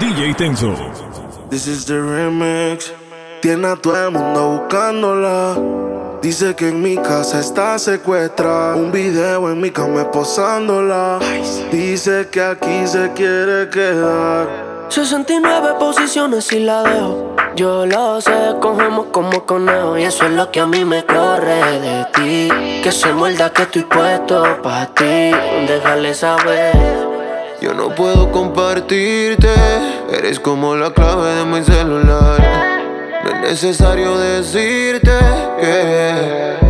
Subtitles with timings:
[0.00, 0.74] DJ Tenso.
[1.50, 2.90] This is the remix.
[3.42, 5.58] Tiene a todo el mundo buscándola.
[6.22, 8.76] Dice que en mi casa está secuestrada.
[8.76, 11.18] Un video en mi cama posándola.
[11.70, 14.48] Dice que aquí se quiere quedar.
[14.88, 17.36] 69 posiciones y la dejo.
[17.54, 19.98] Yo lo sé, cogemos como conejo.
[19.98, 22.48] Y eso es lo que a mí me corre de ti.
[22.82, 25.30] Que se muerda que estoy puesto para ti.
[25.68, 27.09] Déjale saber.
[27.60, 29.52] Yo no puedo compartirte,
[30.10, 32.40] eres como la clave de mi celular.
[33.22, 35.12] No es necesario decirte
[35.60, 36.69] que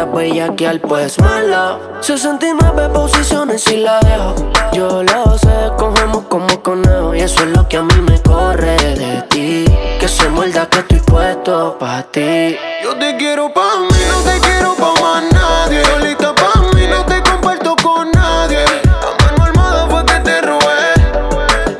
[0.00, 1.78] Querías bellaquear, pues malo.
[2.00, 4.34] 69 posiciones y la dejo.
[4.72, 7.14] Yo lo sé, cogemos como conejo.
[7.14, 9.66] Y eso es lo que a mí me corre de ti.
[10.00, 12.56] Que se muerda que estoy puesto pa' ti.
[12.82, 15.84] Yo te quiero pa' mí, no te quiero pa' más nadie.
[15.84, 18.64] Solita pa' mí, no te comparto con nadie.
[18.64, 20.94] A mano armada fue que te robé.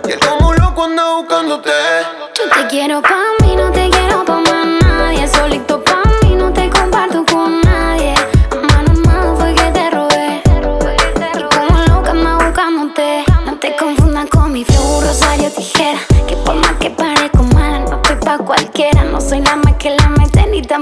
[0.08, 1.70] Y él como loco anda buscándote.
[2.36, 3.29] Yo te quiero pa' mí,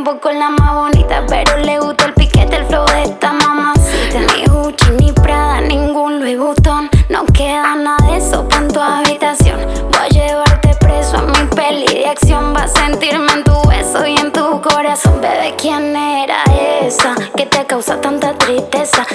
[0.08, 1.24] tampoco la más bonita.
[1.28, 4.20] Pero le gusta el piquete, el flow de esta mamacita.
[4.20, 6.88] Ni Gucci, ni Prada, ningún Louis Vuitton.
[7.08, 9.60] No queda nada de eso en tu habitación.
[9.90, 12.54] Voy a llevarte preso a mi peli de acción.
[12.54, 15.20] Va a sentirme en tu beso y en tu corazón.
[15.20, 16.42] Bebé, ¿quién era
[16.80, 19.06] esa que te causa tanta tristeza?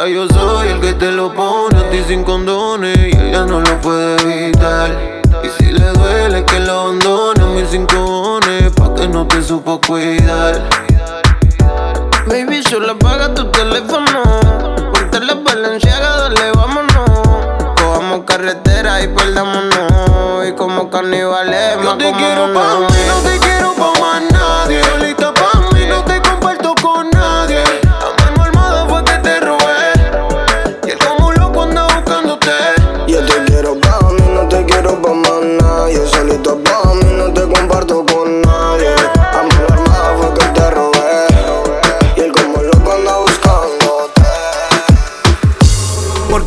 [0.00, 3.60] Ahora yo soy el que te lo pone a ti sin condones y ella no
[3.60, 4.90] lo puede evitar.
[5.42, 8.40] Y si le duele que lo abandone a mis cinco
[8.76, 10.62] pa' que no te supo cuidar.
[12.26, 14.22] Baby, solo apaga tu teléfono.
[14.92, 17.10] Ponte la valenciaga, dale, vámonos.
[17.76, 20.48] Cojamos carretera y perdámonos.
[20.48, 23.89] Y como carnivales, Yo te quiero pa' mí, no te quiero pa'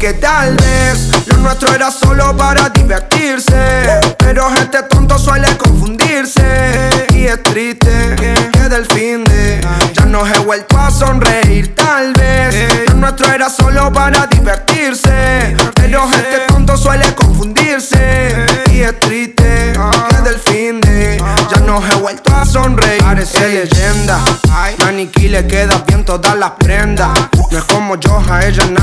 [0.03, 3.55] Porque tal vez lo nuestro era solo para divertirse.
[4.17, 7.07] Pero gente tonto suele confundirse.
[7.13, 8.13] Y es triste
[8.51, 9.61] que del fin de
[9.93, 11.73] ya no he vuelto a sonreír.
[11.73, 15.55] Tal vez lo nuestro era solo para divertirse.
[15.73, 18.45] Pero gente tonto suele confundirse.
[18.73, 19.71] Y es triste
[20.09, 23.01] que del fin de ya no he vuelto a sonreír.
[23.01, 24.19] Parece leyenda.
[24.79, 27.17] Maniquí le queda bien todas las prendas.
[27.49, 28.82] No es como yo, a ella nada.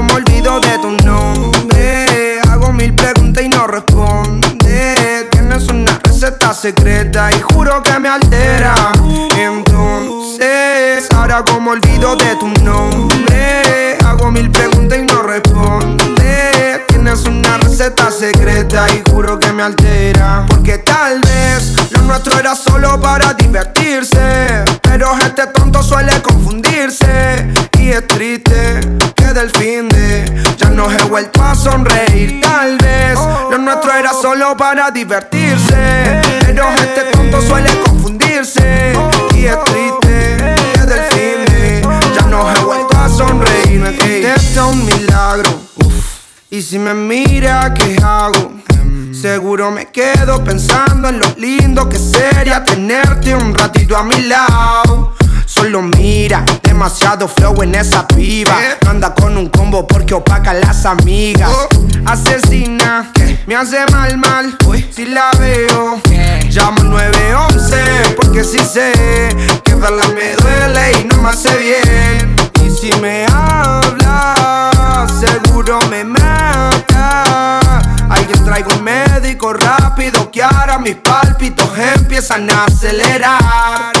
[0.03, 2.39] me olvido de tu nombre.
[2.49, 5.27] Hago mil preguntas y no responde.
[5.31, 8.73] Tienes una receta secreta y juro que me altera.
[9.37, 13.97] Entonces, ahora como olvido de tu nombre.
[14.05, 16.85] Hago mil preguntas y no responde.
[16.87, 20.45] Tienes una receta secreta y juro que me altera.
[20.47, 24.63] Porque tal vez lo nuestro era solo para divertirse.
[24.81, 27.47] Pero gente tonto suele confundirse.
[27.79, 28.79] Y es triste
[29.33, 30.25] del fin de
[30.57, 32.41] ya no he vuelto a sonreír.
[32.41, 33.17] Tal vez
[33.49, 36.21] lo nuestro era solo para divertirse.
[36.45, 38.93] Pero este tonto suele confundirse.
[39.35, 40.37] Y es triste
[40.73, 41.81] que del fin de
[42.13, 43.83] ya no he vuelto a sonreír.
[43.85, 45.49] Este es un milagro.
[46.49, 48.53] Y si me mira, ¿qué hago?
[49.13, 55.15] Seguro me quedo pensando en lo lindo que sería tenerte un ratito a mi lado.
[55.45, 56.43] Solo mira,
[56.81, 58.57] demasiado flow en esa piba.
[58.89, 61.51] Anda con un combo porque opaca las amigas.
[62.07, 63.11] Asesina,
[63.45, 64.57] me hace mal, mal.
[64.91, 66.01] Si la veo,
[66.49, 68.93] llamo 911 porque si sé
[69.63, 72.35] que verla me duele y no me hace bien.
[72.65, 77.59] Y si me habla, seguro me mata.
[78.09, 84.00] Alguien traigo un médico rápido que ahora mis pálpitos empiezan a acelerar.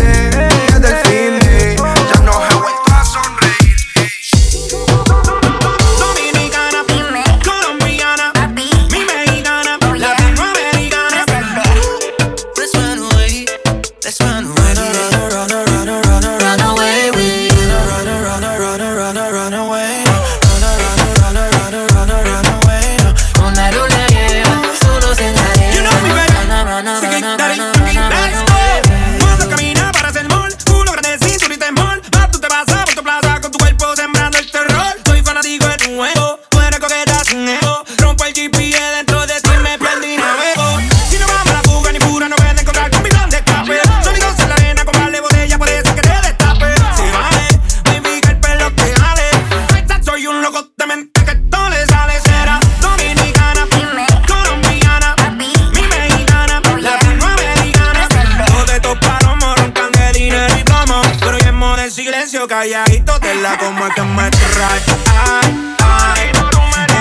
[62.51, 64.81] calladito, te la como es que me trae.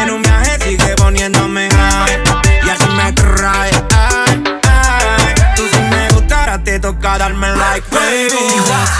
[0.00, 2.22] En un viaje sigue poniéndome high.
[2.64, 3.72] Y así me trae.
[5.56, 8.99] Tú si me gustara, te toca darme like, baby.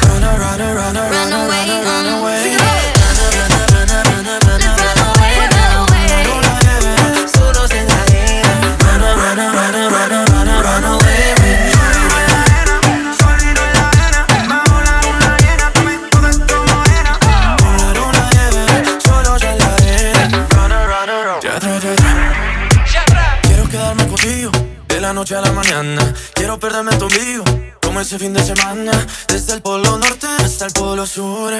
[25.20, 26.14] Noche a la mañana.
[26.32, 27.44] Quiero perderme en tu ombligo,
[27.82, 28.92] como ese fin de semana.
[29.28, 31.52] Desde el polo norte hasta el polo sur.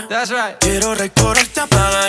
[0.61, 2.07] Quiero recorrerte a playa.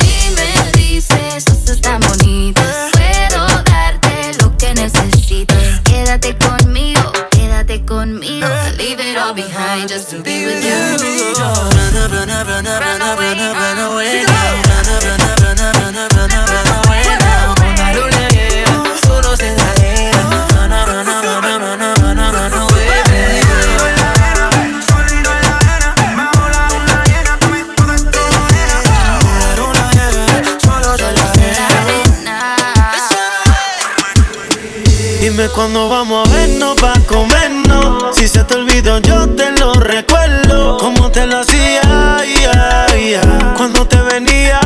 [0.00, 5.80] Si me dices cosas tan bonitas, puedo darte lo que necesitas.
[5.82, 8.46] Quédate conmigo, quédate conmigo.
[8.78, 11.34] Leave it all behind just to be with you.
[11.36, 14.24] Run, run, run, run, run, run, run, run away.
[14.24, 14.34] Run,
[14.68, 15.25] run, run, run, run,
[35.56, 38.14] Dime cuándo vamos a vernos pa' comernos.
[38.14, 40.76] Si se te olvidó, yo te lo recuerdo.
[40.76, 41.80] Como te lo hacía,
[42.42, 43.54] ya, ya.
[43.56, 44.60] Cuando te venía,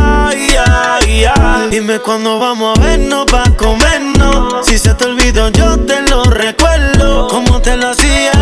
[0.52, 1.68] ya.
[1.70, 4.66] Dime cuándo vamos a vernos pa' comernos.
[4.66, 7.28] Si se te olvidó, yo te lo recuerdo.
[7.28, 8.32] Como te lo hacía.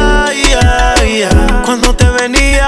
[1.67, 2.67] Cuando te venía.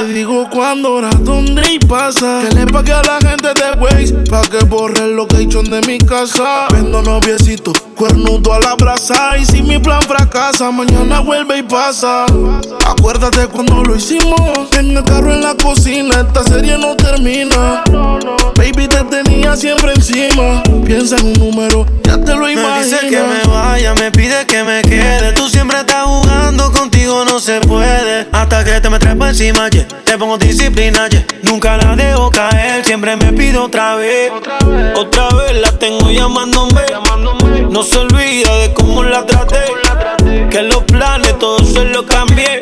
[0.00, 2.40] Te digo cuándo, hora, dónde y pasa.
[2.42, 5.98] Que le pague a la gente de Waze pa' que borre el location de mi
[5.98, 6.66] casa.
[6.72, 9.36] Vendo noviecito, cuernudo a la brasa.
[9.36, 12.24] Y si mi plan fracasa, mañana vuelve y pasa.
[12.86, 14.72] Acuérdate cuando lo hicimos.
[14.72, 17.84] En el carro en la cocina, esta serie no termina.
[18.56, 20.62] Baby, te tenía siempre encima.
[20.86, 22.90] Piensa en un número, ya te lo Me imaginas.
[22.90, 25.32] dice que me vaya, me pide que me quede.
[25.34, 28.26] Tú siempre estás jugando, contigo no se puede.
[28.32, 29.86] Hasta que te me trepa encima, yeah.
[30.04, 31.26] Te pongo disciplina, yeah.
[31.42, 34.32] Nunca la dejo caer, siempre me pido otra vez.
[34.96, 36.80] Otra vez la tengo llamándome.
[37.70, 39.64] No se olvida de cómo la traté.
[40.48, 42.60] Que los planes todos se los cambié.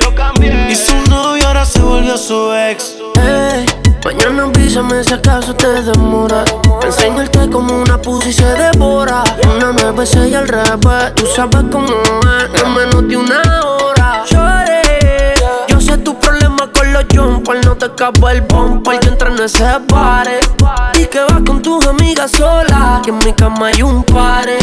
[0.68, 2.96] Y su novio ahora se volvió su ex.
[3.16, 3.66] Ey,
[4.04, 6.44] mañana Dime si acaso te demora.
[6.82, 9.22] Enseñarte como una pussy se devora.
[9.54, 11.14] Una besé y al revés.
[11.14, 12.62] Tú sabes cómo es.
[12.62, 14.24] En menos de una hora.
[16.98, 17.66] Los jumpers.
[17.66, 19.00] No te escapa el bumper.
[19.00, 20.40] Yo entré en ese pare.
[20.94, 23.02] Y que vas con tus amigas solas.
[23.02, 24.58] Que en mi cama hay un pare.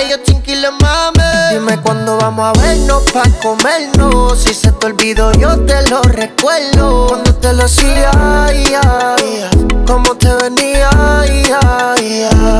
[0.00, 1.22] Ellos chinquiles mame.
[1.52, 4.38] Dime cuándo vamos a vernos pa' comernos.
[4.38, 7.06] Si se te olvidó, yo te lo recuerdo.
[7.08, 8.10] Cuando te lo hacía,
[8.46, 8.74] ay,
[9.86, 10.90] cómo te venía,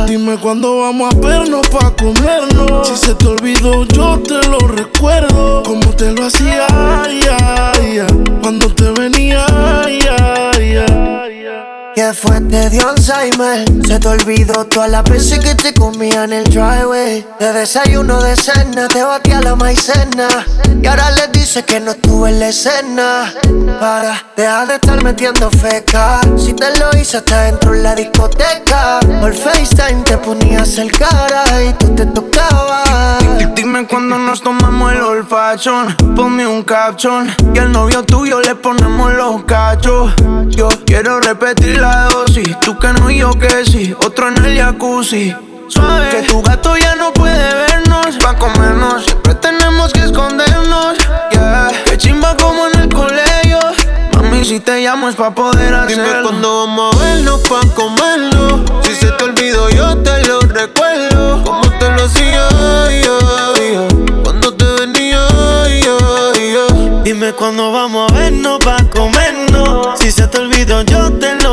[0.06, 2.88] Dime cuándo vamos a vernos pa' comernos.
[2.88, 5.62] Si se te olvidó, yo te lo recuerdo.
[5.64, 7.20] Como te lo hacía, ay,
[8.58, 9.44] cuando te venía,
[11.96, 13.64] que fue, te dio Alzheimer.
[13.86, 17.26] Se te olvidó todas las veces que te comía en el driveway.
[17.40, 20.28] De desayuno de cena, te batía la maicena.
[20.82, 23.32] Y ahora le dice que no estuve en la escena.
[23.80, 26.20] Para, dejar de estar metiendo feca.
[26.36, 29.00] Si te lo hice hasta dentro en la discoteca.
[29.22, 33.24] Por FaceTime te ponías el cara y tú te tocabas.
[33.54, 35.96] Dime cuando nos tomamos el olfachón.
[36.14, 40.12] Ponme un caption Y al novio tuyo le ponemos los cachos.
[40.48, 43.94] Yo quiero repetir la dosis Tú que no y yo que sí.
[44.04, 45.34] Otro en el jacuzzi.
[45.68, 46.08] Suave.
[46.10, 48.18] Que tu gato ya no puede vernos.
[48.24, 49.04] Va a comernos.
[49.04, 50.96] Siempre tenemos que escondernos.
[51.32, 51.70] Yeah.
[51.84, 53.58] Que chimba como en el colegio.
[54.14, 56.04] Mami, si te llamo es pa' poder hacerlo.
[56.04, 58.64] Dime cuando vamos a vernos pa' comerlo.
[58.82, 61.42] Si se te olvidó yo te lo recuerdo.
[61.44, 62.48] Como te lo hacía,
[64.24, 65.26] Cuando te venía,
[67.04, 69.98] Dime cuándo vamos a vernos pa' comernos.
[69.98, 71.45] Si se te olvidó yo te lo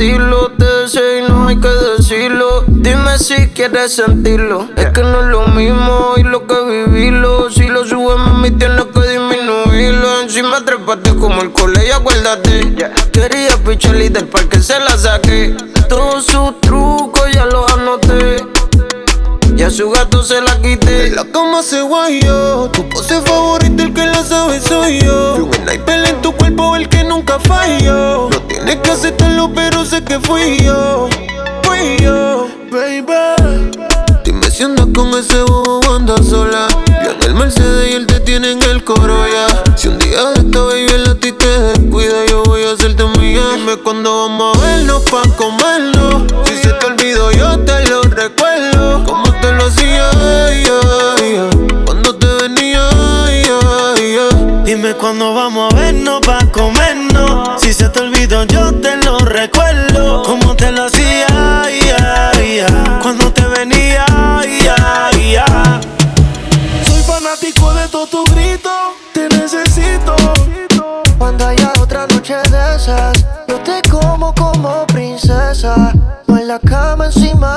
[0.00, 2.64] a repetirlo, te deseo y no hay que decirlo.
[2.68, 4.68] Dime si quieres sentirlo.
[4.76, 7.50] Es que no es lo mismo y lo que vivirlo.
[7.50, 10.22] Si lo subes, mami, tienes que disminuirlo.
[10.22, 12.74] Encima trepate como el colegio, acuérdate.
[13.12, 15.54] Quería pichar y del parque se la saqué.
[15.88, 18.46] Todos sus trucos ya los anoté.
[19.56, 21.10] Y a su gato se la quité.
[21.10, 22.70] la cama se guayó.
[22.70, 25.34] Tu pose favorita, el que la sabe soy yo.
[25.34, 28.30] Fui un sniper en tu cuerpo, el que nunca falló.
[28.30, 31.08] No tienes que aceptarlo, pero sé que fui yo.
[31.62, 33.70] Fui yo, baby.
[34.24, 36.66] Dime si andas con ese bobo andas sola.
[37.02, 39.76] Yo en el Mercedes y él te tiene en el coro ya.
[39.76, 43.42] Si un día de esta baby a ti te descuida, yo voy a hacerte mía.
[43.56, 46.24] Dime cuando vamos a vernos pa' comernos.
[46.44, 49.04] Si se te olvidó, yo te lo recuerdo.
[49.04, 50.10] Como te lo hacía,
[51.86, 52.88] cuando te venía,
[54.64, 56.69] Dime cuándo vamos a vernos pa' comernos.
[57.80, 60.22] Se te olvidó, yo te lo recuerdo.
[60.24, 61.62] Como te lo hacía,
[63.00, 64.04] cuando te venía,
[66.84, 68.70] Soy fanático de todo tu grito,
[69.14, 70.14] te necesito.
[71.16, 75.94] Cuando haya otra noche de esas, yo te como como princesa.
[76.28, 77.49] O en la cama encima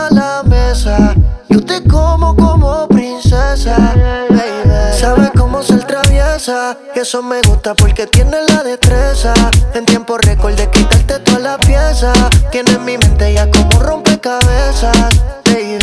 [6.44, 6.78] traviesa.
[6.96, 9.34] Y eso me gusta porque tienes la destreza.
[9.74, 12.14] En tiempo récord de quitarte toda la pieza.
[12.52, 15.78] Tienes mi mente ya como rompecabezas, baby.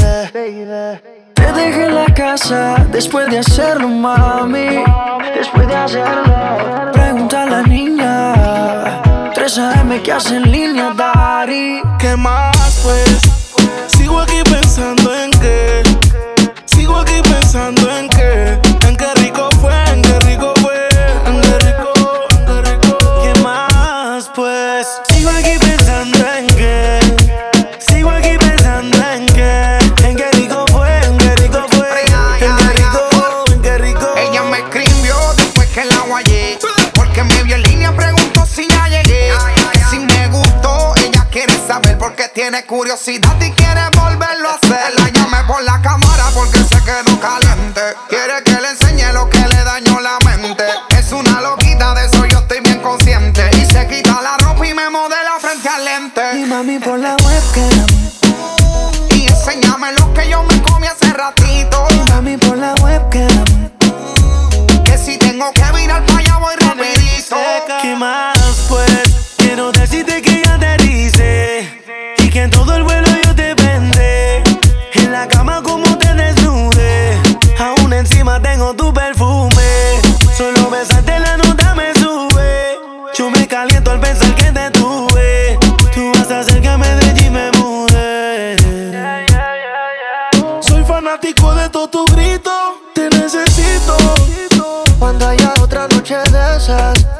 [1.35, 4.85] Te dejé en la casa después de hacerlo, mami.
[5.35, 6.93] Después de hacerlo.
[6.93, 9.33] Pregunta a la niña.
[9.35, 11.81] 3 AM que hace en línea, Dari.
[11.99, 13.21] ¿Qué más, pues?
[13.87, 15.83] Sigo aquí pensando en que.
[16.67, 17.20] Sigo aquí
[42.50, 44.95] porque tiene curiosidad y quiere volverlo a hacer.
[44.99, 46.10] La llamé por la cámara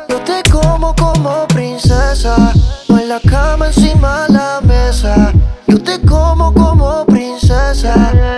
[0.09, 2.37] yo te como como princesa.
[2.89, 5.33] O en la cama encima de la mesa.
[5.67, 7.95] Yo te como como princesa,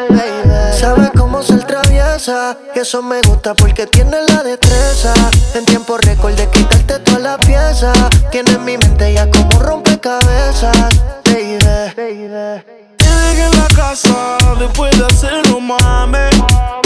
[0.08, 0.78] baby.
[0.78, 2.56] Sabes cómo ser traviesa.
[2.74, 5.14] Y eso me gusta porque tienes la destreza.
[5.54, 7.92] En tiempo récord de quitarte toda la pieza.
[8.30, 10.88] Tienes mi mente ya como rompecabezas,
[11.24, 11.58] baby.
[12.98, 16.81] Dejé en la casa después de hacerlo, mami.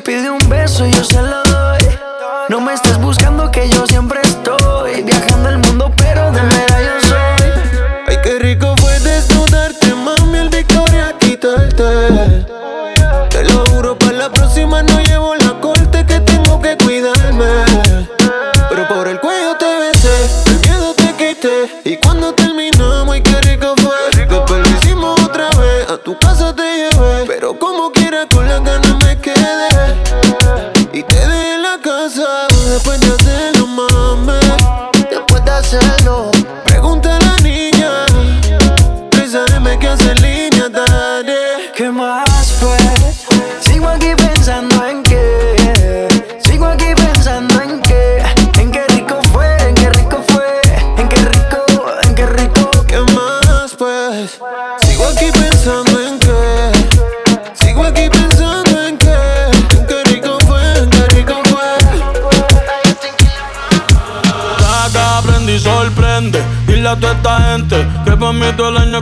[0.00, 1.78] Pide un beso, yo se lo doy.
[2.48, 2.72] No me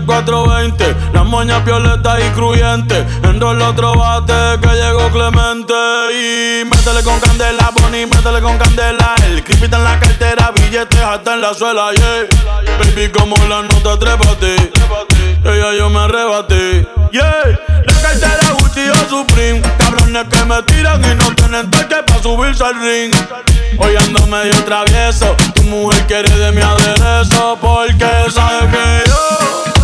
[0.07, 0.97] 420.
[1.13, 3.05] La moña violeta y cruyente.
[3.25, 5.75] Enrola el otro bate que llegó Clemente.
[6.13, 9.15] Y métele con candela, Bonnie, métele con candela.
[9.27, 12.27] El creepy en la cartera, billetes hasta en la suela, yeah.
[12.79, 14.57] Baby, como la nota, trépate.
[15.45, 17.43] Ella yo me arrebaté, yeah.
[17.87, 19.61] La cartera Gucci o Supreme.
[19.79, 23.13] Cabrones que me tiran y no tienen toque para subirse al ring.
[23.79, 25.37] Hoy ando medio travieso.
[25.55, 29.76] Tu mujer quiere de mi aderezo porque sabe que yo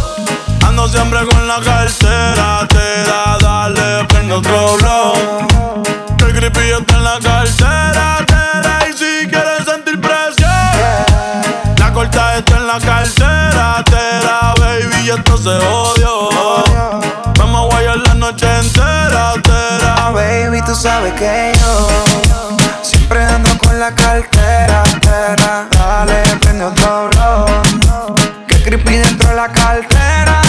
[0.88, 2.66] siempre con la cartera.
[2.68, 5.12] Te da, dale, prende otro blow.
[6.18, 8.24] Que el creepy está en la cartera.
[8.26, 10.50] Te da y si quieres sentir presión.
[11.78, 13.82] La corta está en la cartera.
[13.84, 16.64] Te da, baby, y esto se odio.
[17.38, 19.34] Vamos a guayar la noche entera.
[19.42, 21.88] Te da, Baby, tú sabes que yo
[22.82, 24.82] siempre ando con la cartera.
[25.00, 25.66] tera.
[25.70, 27.46] Dale, prende otro blow.
[28.46, 30.42] Que creepy dentro de la cartera.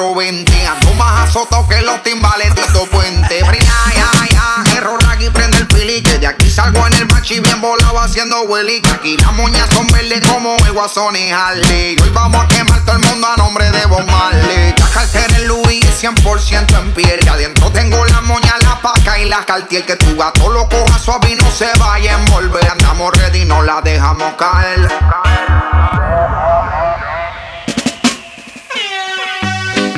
[0.00, 0.66] 420.
[0.66, 3.40] Ando más azotado que los timbales de Tito Puente.
[3.40, 6.02] Pero ya, ya, ya, error aquí prende el pili.
[6.02, 8.80] Que de aquí salgo en el machi bien volado haciendo hueli.
[8.80, 11.96] Que aquí las moñas son verdes como el guasón y Harley.
[11.98, 14.74] Y hoy vamos a quemar todo el mundo a nombre de Bob Marley.
[14.78, 17.20] La cartera en Louis 100% en piel.
[17.22, 19.84] Y adentro tengo la moña, la paca y la cartier.
[19.84, 22.66] Que tu gato lo coja suave y no se vaya a envolver.
[22.70, 24.88] Andamos ready, no la dejamos caer.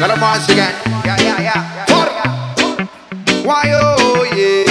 [0.02, 0.74] Got a once again.
[1.04, 1.86] Yeah, yeah, yeah.
[1.86, 2.10] For
[3.46, 4.66] Why oh yeah.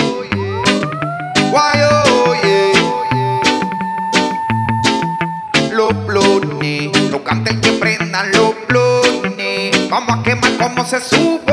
[1.53, 2.75] Why oh yeah.
[5.71, 6.91] Los blones.
[7.09, 9.89] No canten que prendan los blones.
[9.89, 11.50] Vamos a quemar como se supone.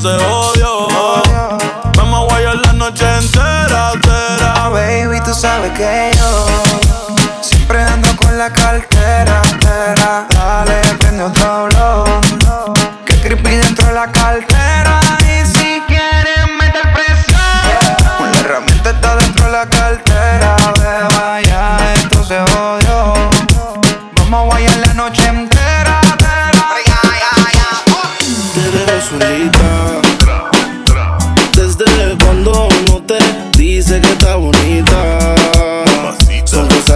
[0.00, 0.59] Se odio.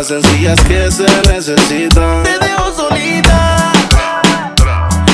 [0.05, 2.23] Cosas sencillas que se necesitan.
[2.25, 3.73] Te dejo solita.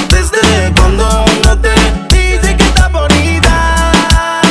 [0.09, 1.71] Desde cuando no te
[2.09, 4.43] Dice que está bonita.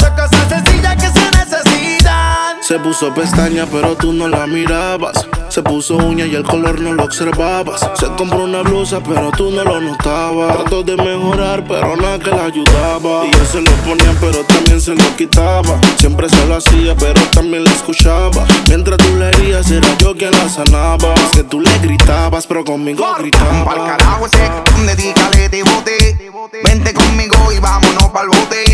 [0.00, 2.62] Son cosas sencillas que se necesitan.
[2.62, 5.26] Se puso pestaña, pero tú no la mirabas.
[5.56, 7.80] Se puso uña y el color no lo observabas.
[7.94, 10.54] Se compró una blusa, pero tú no lo notabas.
[10.54, 13.24] Trató de mejorar, pero nada que la ayudaba.
[13.24, 15.80] Y él se lo ponía, pero también se lo quitaba.
[15.96, 18.44] Siempre se lo hacía, pero también la escuchaba.
[18.68, 21.14] Mientras tú le herías, era yo quien la sanaba.
[21.14, 23.96] Es que tú le gritabas, pero conmigo Pa'l gritaba.
[23.96, 24.50] carajo ese
[24.84, 26.32] dedícale de bote.
[26.64, 28.64] Vente conmigo y vámonos pa'l bote.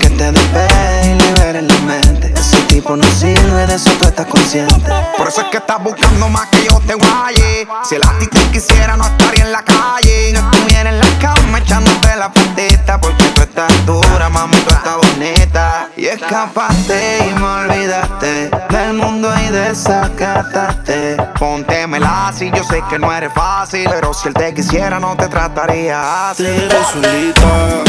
[0.00, 2.32] Que te despegue y libere la mente.
[2.34, 4.90] Ese tipo no sirve, de eso tú estás consciente.
[5.16, 7.66] Por eso es que estás buscando más que yo te guaye.
[7.84, 10.32] Si el a te quisiera, no estaría en la calle.
[10.32, 14.96] Yo estuviera en la cama echándote la patita Porque tú estás dura, mami, tú estás
[14.96, 22.98] bonita Y escapaste y me olvidaste Del mundo y desacataste Póntemela así, yo sé que
[22.98, 23.86] no eres fácil.
[23.90, 26.44] Pero si él te quisiera, no te trataría así.
[26.44, 27.84] Te solita.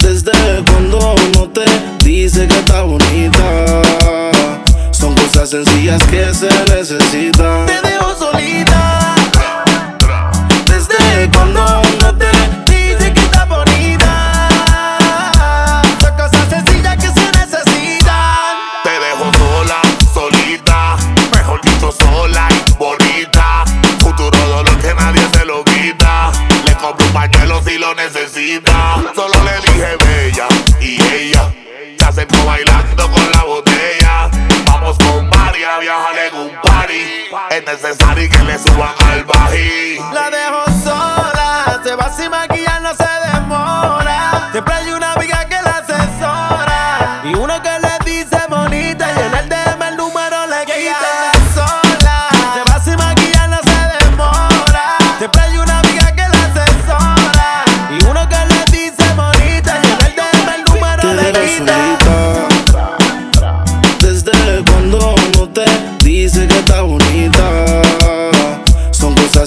[0.00, 1.64] Desde cuando no te
[2.02, 4.19] dice que está bonita.
[5.00, 7.64] Son cosas sencillas que se necesitan.
[7.64, 9.14] Te dejo solita.
[10.66, 11.64] Desde cuando
[12.02, 12.30] no te
[12.66, 14.50] Dice que está bonita.
[16.00, 18.56] Son cosas sencillas que se necesitan.
[18.84, 19.80] Te dejo sola,
[20.12, 20.96] solita,
[21.34, 23.64] mejor dicho sola y bonita.
[24.00, 26.30] Futuro dolor que nadie se lo quita.
[26.66, 29.02] Le compro un pañuelo si lo necesita.
[29.14, 29.99] Solo le dije
[32.12, 34.30] se acercó bailando con la botella.
[34.66, 37.28] Vamos con varias, viajar en un party.
[37.50, 39.98] Es necesario que le suban al bají.
[40.12, 44.48] La dejo sola, se va sin maquillar, no se demora.
[44.50, 45.69] Siempre hay una amiga que la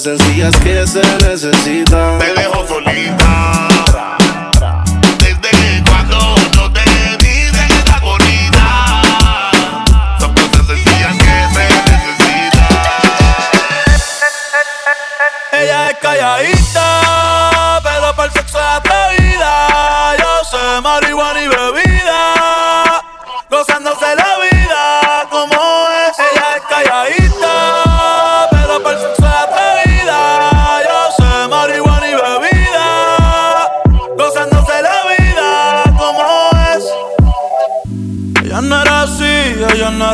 [0.03, 1.01] Sencillas que se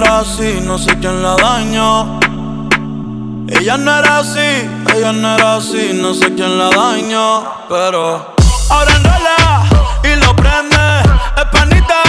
[0.08, 2.20] así, no sé quién la dañó.
[3.48, 8.36] Ella no era así, ella no era así, no sé quién la dañó, pero
[8.70, 9.66] ahora enrola
[10.04, 10.78] y lo prende,
[11.38, 12.09] es panita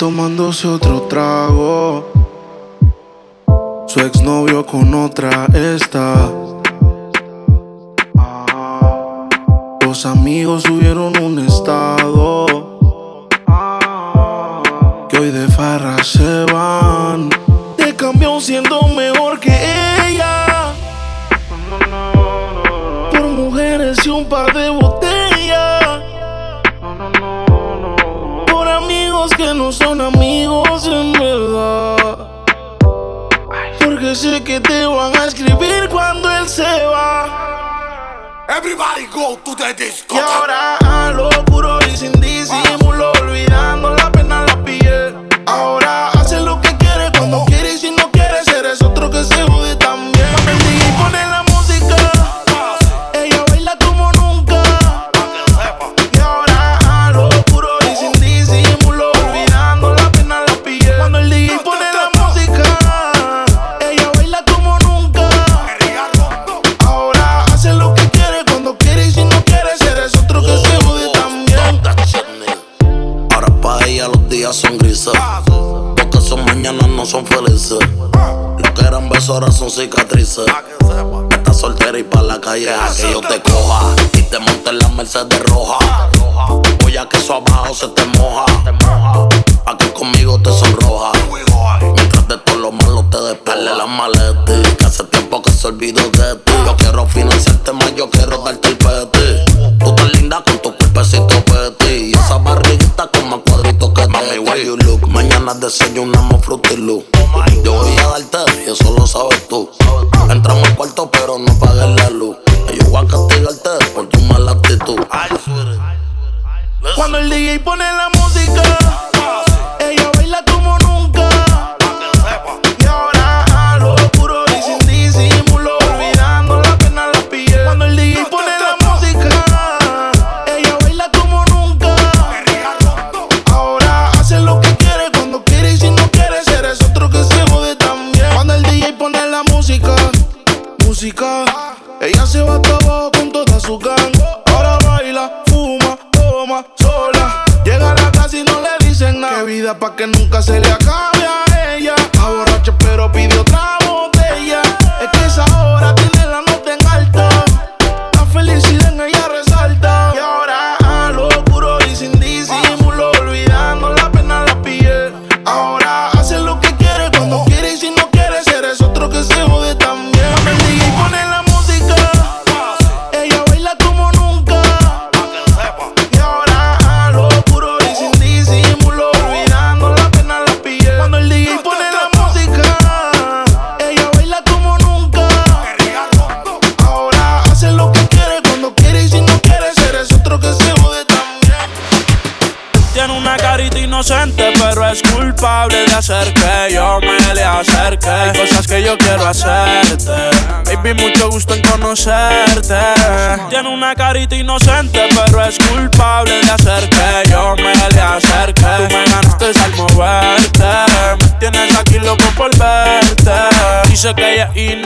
[0.00, 2.06] tomándose otro trago.
[3.86, 6.32] Su exnovio con otra está.
[8.16, 9.28] Ah,
[9.82, 12.19] Los amigos subieron un estado
[38.62, 40.16] Everybody go to the disco.
[40.16, 41.12] Y ahora a
[41.88, 43.19] y sin disimulo.
[83.00, 83.39] que yo te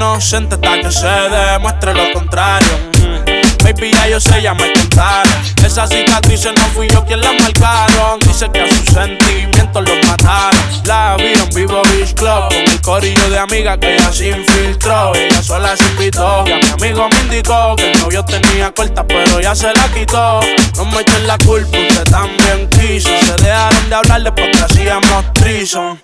[0.04, 2.68] inocente hasta que se demuestre lo contrario.
[2.98, 3.64] Mm.
[3.64, 5.32] Baby, ya yo sé, ya me contaron.
[5.64, 8.20] Esas cicatrices no fui yo quien las marcaron.
[8.20, 10.60] Dice que a sus sentimientos los mataron.
[10.84, 15.14] La vi en Vivo Beach Club con el corillo de amiga que ella se infiltró.
[15.14, 16.44] Ella sola se invitó.
[16.46, 19.88] Y a mi amigo me indicó que el novio tenía corta, pero ya se la
[19.88, 20.40] quitó.
[20.76, 23.08] No me echen la culpa, usted también quiso.
[23.24, 25.98] Se dejaron de hablar después que hacíamos trison.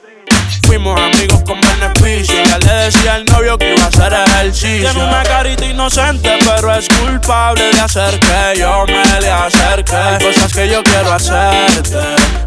[0.71, 2.37] Fuimos amigos con beneficio.
[2.45, 4.89] Ya le decía al novio que iba a hacer ejercicio.
[4.93, 9.97] Tiene una carita inocente, pero es culpable de hacer que yo me le acerque.
[9.97, 11.99] Hay cosas que yo quiero hacerte.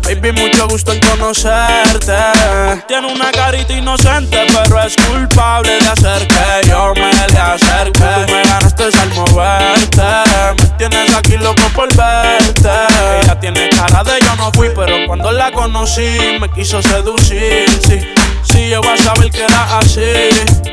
[0.03, 2.15] Baby, mucho gusto en conocerte.
[2.87, 7.91] Tiene una carita inocente, pero es culpable de hacer que yo me le acerque.
[7.99, 10.01] Tú me ganaste al moverte.
[10.61, 12.69] Me tienes aquí loco por verte.
[13.21, 17.65] Ella tiene cara de yo no fui, pero cuando la conocí me quiso seducir.
[17.81, 17.99] Sí,
[18.43, 20.72] sí, yo a saber que era así.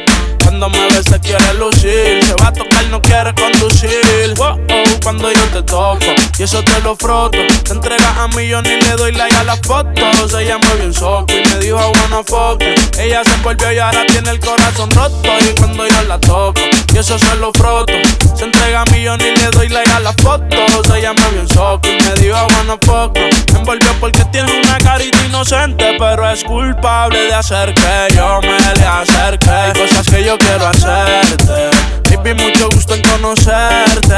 [0.61, 4.35] Cuando me ve se quiere lucir, se va a tocar, no quiere conducir.
[4.39, 6.05] Oh, oh, cuando yo te toco
[6.39, 7.39] y eso te lo froto.
[7.65, 10.35] Te entregas a yo ni le doy like a las fotos.
[10.35, 12.63] Ella me vio un soco y me dijo wanna fuck.
[12.99, 15.31] Ella se envolvió y ahora tiene el corazón roto.
[15.49, 16.61] Y cuando yo la toco
[16.93, 17.95] y eso se lo froto.
[18.37, 20.91] Se entrega a yo ni le doy like a las fotos.
[20.95, 23.17] Ella me vio un soco y me dijo wanna fuck.
[23.53, 28.79] Me envolvió porque tiene una carita inocente, pero es culpable de hacer que yo me
[28.79, 29.49] le acerque.
[29.49, 31.71] Hay cosas que yo quiero hacerte.
[32.17, 34.17] Baby, mucho gusto en conocerte.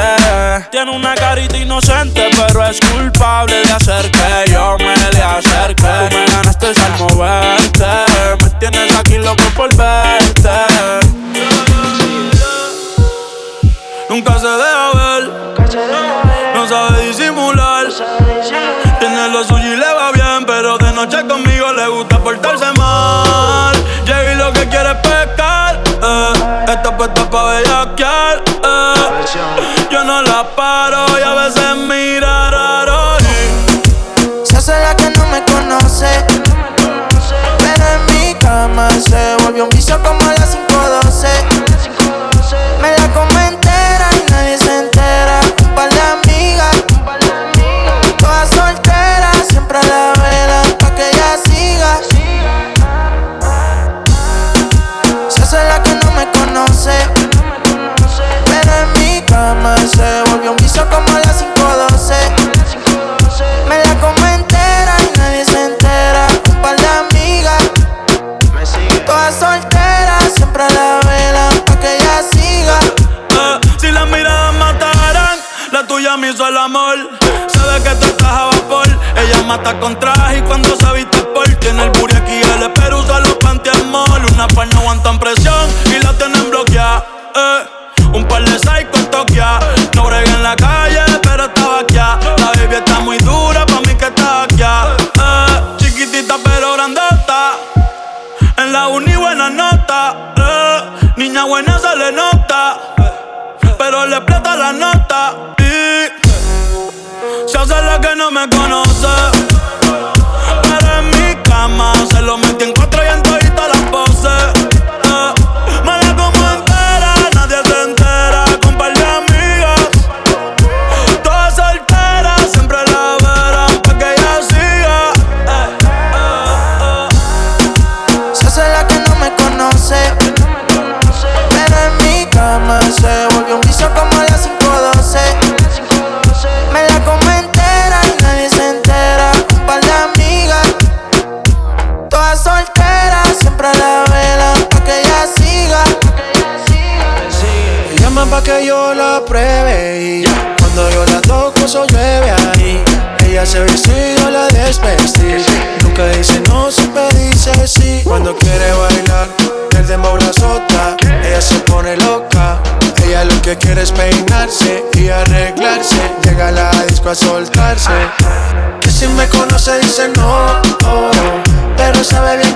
[0.70, 6.08] Tiene una carita inocente, pero es culpable de hacer que yo me le acerque.
[6.10, 7.86] Tú me ganaste al moverte.
[8.42, 10.50] Me tienes aquí loco por verte.
[14.08, 15.30] Nunca se deja ver,
[16.54, 17.86] no sabe disimular.
[19.00, 22.81] Tiene lo suyo y le va bien, pero de noche conmigo le gusta portarse mal.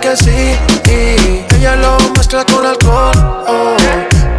[0.06, 3.76] Y ella lo mezcla con alcohol, oh,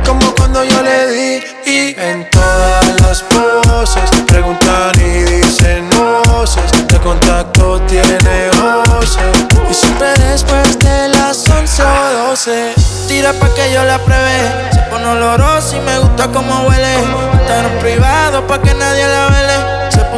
[0.05, 1.43] como cuando yo le di.
[1.65, 6.88] Y en todas las poses preguntan y dicen voces.
[6.88, 9.45] De contacto tiene voces.
[9.70, 12.74] Y siempre después de las 11 o 12.
[13.09, 14.72] Tira pa' que yo la pruebe.
[14.72, 16.95] Se pone olorosa y me gusta como huele.
[17.41, 19.47] Está en privado pa' que nadie la vele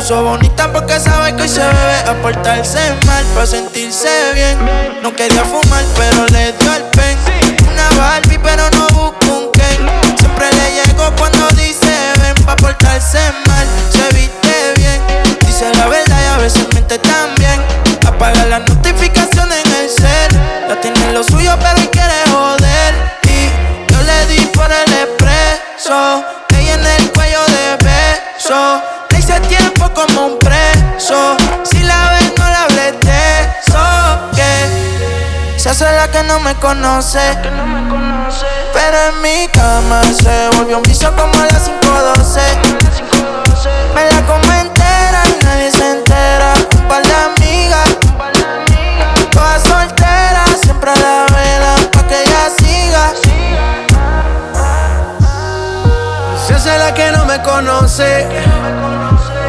[0.09, 4.57] puso bonita porque sabe que hoy se bebe a portarse mal para sentirse bien.
[5.03, 7.17] No quería fumar, pero le dio el pen.
[7.71, 10.17] Una Barbie, pero no busco un Ken.
[10.17, 13.67] Siempre le llego cuando dice ven pa' portarse mal.
[13.91, 14.99] Se viste bien,
[15.45, 17.61] dice la verdad y a veces miente también.
[18.07, 20.31] Apaga las notificaciones en el ser.
[20.69, 22.18] Ya tiene lo suyo, pero quiere
[35.79, 37.21] Esa es la que no me conoce.
[38.73, 42.41] Pero en mi cama se volvió un piso como a las 512.
[43.95, 46.53] Me la como entera y nadie se entera.
[46.75, 47.97] Un par de amigas,
[49.31, 53.13] todas solteras, siempre a la vela, pa' que ella siga.
[56.45, 58.27] Si es la que no me conoce.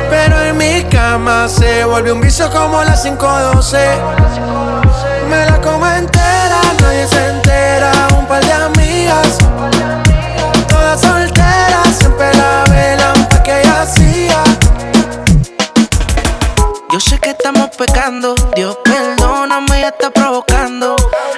[0.09, 3.79] Pero en mi cama se volvió un vicio como a las 512.
[5.29, 6.20] Me la como entera
[6.91, 9.39] nadie se entera, un par de amigas.
[10.69, 14.43] Todas solteras, siempre la velan pa' que ella siga.
[16.93, 20.97] Yo sé que estamos pecando, Dios perdóname, ya está provocando.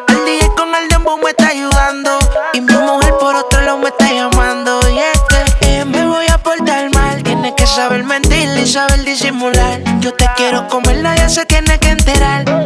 [0.09, 2.19] Al día con el dembow me está ayudando.
[2.55, 4.81] Y mi mujer por otro lado me está llamando.
[4.91, 5.21] Y es
[5.61, 9.81] que me voy a portar mal, tiene que saber mentir y saber disimular.
[10.01, 12.62] Yo te quiero comer, nadie se tiene que enterar.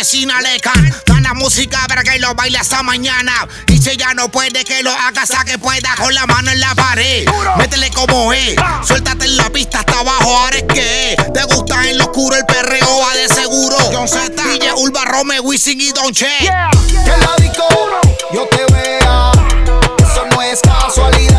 [0.00, 0.94] que sin alecan.
[1.04, 3.46] Gana música para que lo baile hasta mañana.
[3.66, 6.58] Y si ya no puede que lo haga hasta que pueda con la mano en
[6.58, 7.26] la pared.
[7.58, 8.80] Métele como es, ah.
[8.86, 11.16] suéltate en la pista hasta abajo, ahora es que.
[11.34, 13.76] Te gusta en lo oscuro el perreo, va de seguro.
[13.92, 16.30] John Z, DJ Urba, Rome, Wisin y Don Che.
[16.40, 16.70] Yeah.
[17.04, 17.68] Que la disco
[18.32, 19.32] yo te vea,
[19.98, 21.29] eso no es casualidad.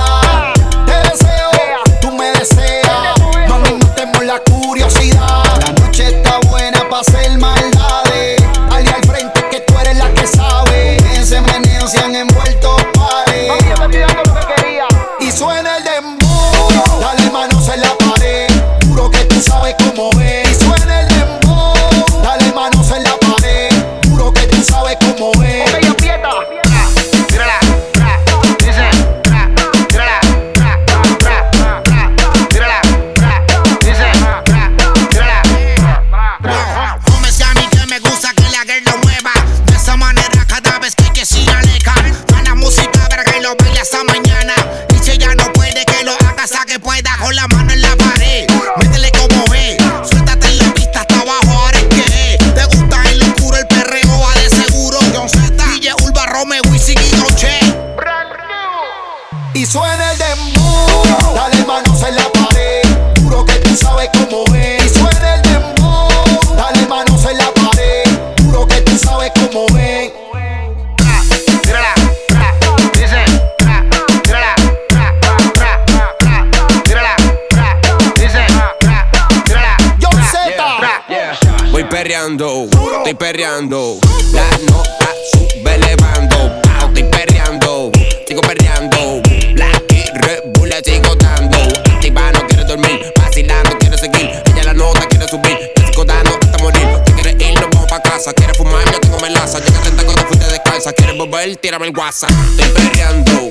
[83.22, 84.00] Perreando.
[84.34, 87.92] La nota sube elevando, estoy perreando,
[88.28, 89.22] sigo perreando.
[89.54, 91.56] Black y Red Bull le sigo dando.
[91.58, 94.32] Activa, no quiere dormir, vacilando, quiere seguir.
[94.46, 96.88] Ella la nota quiere subir, te sigo dando hasta morir.
[97.06, 98.34] Te quieres ir, nos vamos pa' casa.
[98.34, 99.60] Quieres fumar, yo tengo melaza.
[99.60, 100.92] Llega atenta cuando fuiste descalza.
[100.92, 102.32] Quieres volver, tírame el WhatsApp.
[102.58, 103.51] Estoy perreando,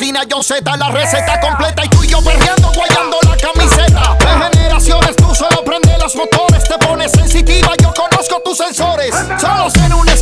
[0.00, 4.16] W Chesina, John Z, la receta completa y tú y yo perreando, guayando la camiseta.
[4.18, 9.14] De generaciones, tú solo prende los motores, te pones sensitiva, yo conozco tus sensores.
[9.38, 10.12] Solos en una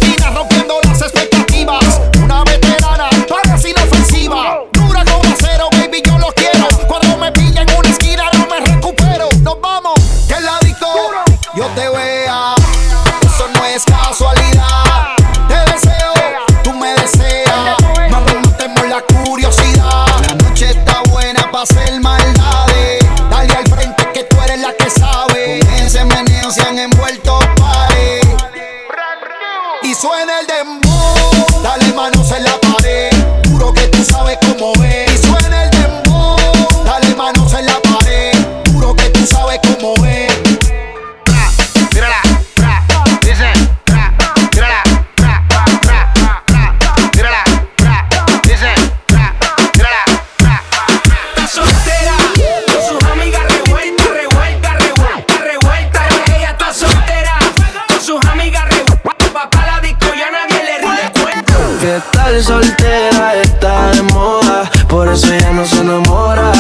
[62.38, 66.52] Estar soltera está de moda, por eso ya no se enamora.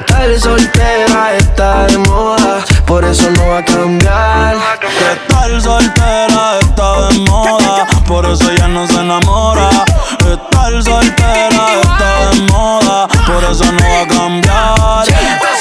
[0.00, 4.56] Estar soltera está de moda, por eso no va a cambiar.
[5.12, 9.84] Estar soltera está de moda, por eso ya no se enamora.
[10.20, 15.51] Estar soltera está de moda, por eso no va a cambiar.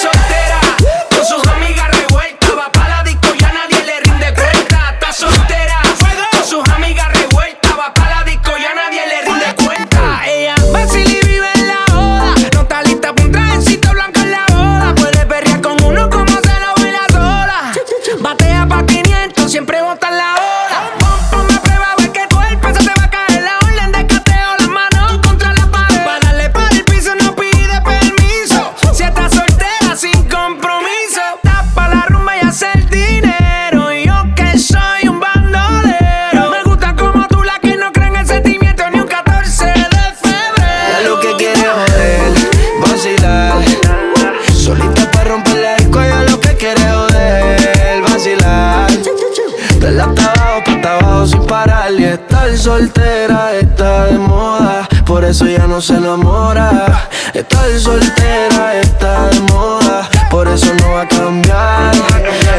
[55.32, 57.08] Eso ya no se enamora.
[57.34, 61.94] Estar soltera está de moda, por eso no va a cambiar.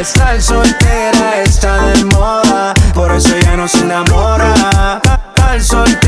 [0.00, 4.54] Estar soltera está de moda, por eso ya no se enamora.
[5.04, 6.01] Estar soltera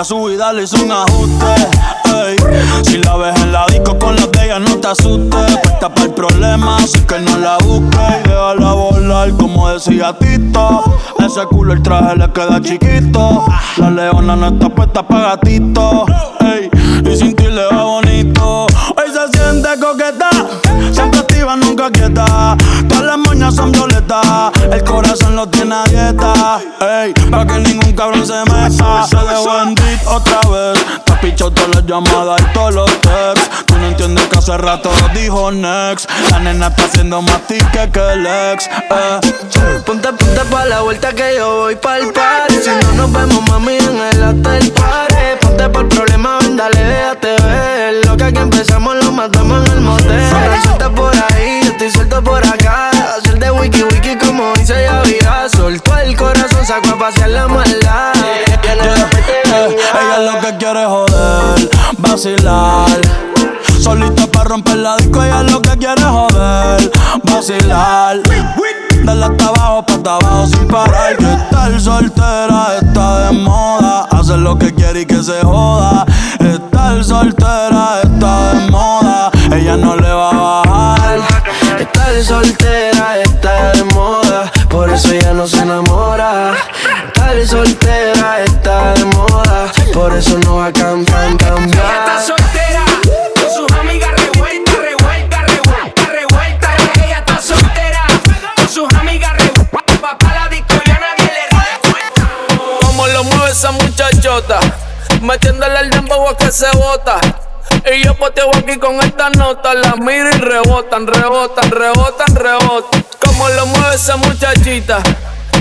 [0.00, 1.44] a su le hizo un ajuste.
[2.26, 2.36] ey.
[2.84, 5.58] Si la ves en la disco con las de ella, no te asustes.
[5.62, 8.00] Puesta para el problema, así que no la busques.
[8.24, 10.84] Y déjala volar, como decía Tito.
[11.18, 13.44] Ese culo el traje le queda chiquito.
[13.76, 16.06] La leona no está puesta para gatito.
[16.40, 16.70] ey.
[17.04, 18.66] Y sin ti le va bonito.
[18.96, 20.30] Hoy se siente coqueta,
[20.92, 22.56] siempre activa, nunca quieta.
[22.88, 23.18] Todas las
[23.50, 26.60] son violetas, el corazón lo tiene a dieta.
[26.80, 29.06] Ey, para que ningún cabrón se meta.
[29.06, 30.84] Se dejó en beat otra vez.
[31.04, 33.50] Te ha pichado todas las llamadas y todos los texts.
[33.66, 36.08] Tú no entiendes que hace rato dijo next.
[36.30, 38.66] La nena está haciendo más tique que el ex.
[38.66, 39.20] Eh.
[39.84, 43.76] Ponte, ponte pa' la vuelta que yo voy pa'l party Si no nos vemos, mami,
[43.76, 48.96] en el hotel party Ponte por problema, ven, dale, déjate ver Lo que aquí empezamos
[48.96, 50.30] lo matamos en el motel
[50.62, 52.99] Suelta por ahí, yo estoy suelto por acá
[53.40, 58.12] de wiki wiki como dice ya vida Soltó el corazón, sacó a pasear la maldad
[58.46, 63.00] mete Eh, ella lo que quiere es joder, vacilar.
[63.80, 66.90] Solita para romper la disco, ella lo que quiere es joder,
[67.24, 68.20] vacilar.
[69.04, 71.16] Dale hasta abajo, pa' abajo sin parar.
[71.16, 74.06] Que estar soltera está de moda.
[74.10, 76.04] Hacer lo que quiere y que se joda.
[76.38, 79.30] Estar soltera está de moda.
[79.52, 81.20] Ella no le va a bajar.
[81.80, 82.89] Estar soltera
[85.00, 86.54] eso ella no se enamora.
[87.14, 91.84] Tal y soltera está de moda, por eso no va a cambiar, cambiar.
[91.84, 92.84] Ella está soltera,
[93.34, 96.68] con sus amigas revuelta, revuelta, revuelta, revuelta.
[97.04, 98.06] Ella está soltera,
[98.56, 102.86] con sus amigas revuelta, papá la disco y a nadie le revuelta.
[102.86, 104.60] Como lo mueve esa muchachota,
[105.22, 107.20] metiéndole el dembow a que se bota.
[107.92, 109.74] Y yo poteo aquí con esta nota.
[109.74, 113.04] Las miro y rebotan, rebotan, rebotan, rebotan.
[113.24, 115.02] Como lo mueve esa muchachita.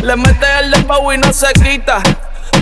[0.01, 2.01] Le mete el dembow y no se quita.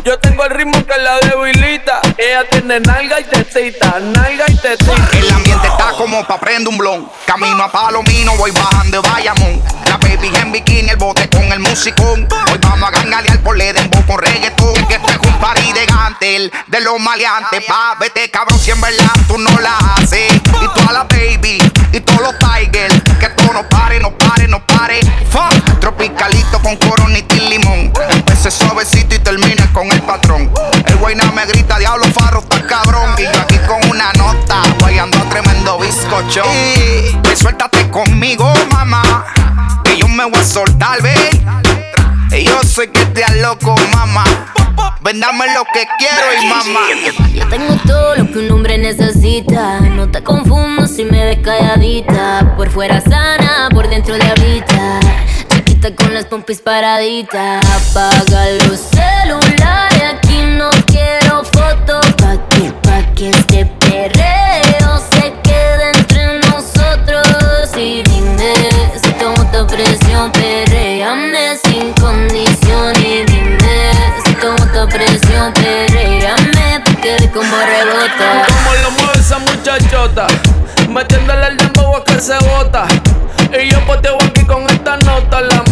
[0.04, 2.02] Yo tengo el ritmo que la debilita.
[2.18, 4.94] Ella tiene nalga y tetita, nalga y tetita.
[5.14, 7.10] El ambiente está como pa' prender un blon.
[7.26, 9.62] Camino a Palomino, voy bajando de Bayamón.
[9.86, 12.28] La baby en bikini, el bote con el musicón.
[12.52, 14.74] Hoy vamos a gangalear por le dembow con reggaetón.
[14.88, 17.64] Que este es un party de gantel, de los maleantes.
[17.66, 20.34] Pa, vete cabrón, si en verdad tú no la haces.
[20.34, 21.60] Y toda la baby,
[21.92, 22.96] y todos los tigers.
[23.20, 25.00] Que esto no pare, no pare, no pare.
[25.30, 25.80] Fuck.
[25.80, 27.94] Tropicalito con coronita y limón.
[28.10, 30.50] Empecé suavecito y termine con el patrón.
[30.88, 33.14] El guayna me grita, diablo farro, está cabrón.
[33.20, 36.44] Y yo aquí con una nota, guayando a tremendo bizcocho.
[36.52, 39.04] Y pues suéltate conmigo, mamá.
[39.84, 41.16] Que yo me voy a soltar, ve.
[42.36, 44.24] Y yo sé que te loco, mamá.
[45.02, 46.80] Vendame lo que quiero y mamá.
[47.32, 49.80] Yo tengo todo lo que un hombre necesita.
[49.82, 52.56] No te confundo si me ves calladita.
[52.58, 55.00] Por fuera sana, por dentro de ahorita.
[55.80, 57.64] Con las pompis paraditas.
[57.66, 60.04] Apaga los celulares.
[60.16, 62.06] Aquí no quiero fotos.
[62.18, 67.70] Pa' que, pa' que este perreo se quede entre nosotros.
[67.78, 68.54] Y dime
[69.02, 72.94] si tomo tu presión, perréame sin condición.
[72.98, 73.92] Y dime
[74.26, 76.82] si tomo tu presión, perréame.
[76.84, 78.46] Porque el combo rebota.
[78.48, 80.28] Como lo mueve esa muchachota.
[80.90, 82.88] Metiéndole el dembow a que se bota.
[83.54, 85.40] Y yo poteo aquí con esta nota.
[85.42, 85.64] La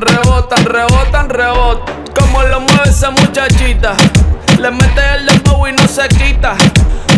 [0.00, 2.04] rebotan, rebotan, rebotan.
[2.18, 3.94] Como lo mueve esa muchachita.
[4.58, 6.56] Le mete el dembow y no se quita.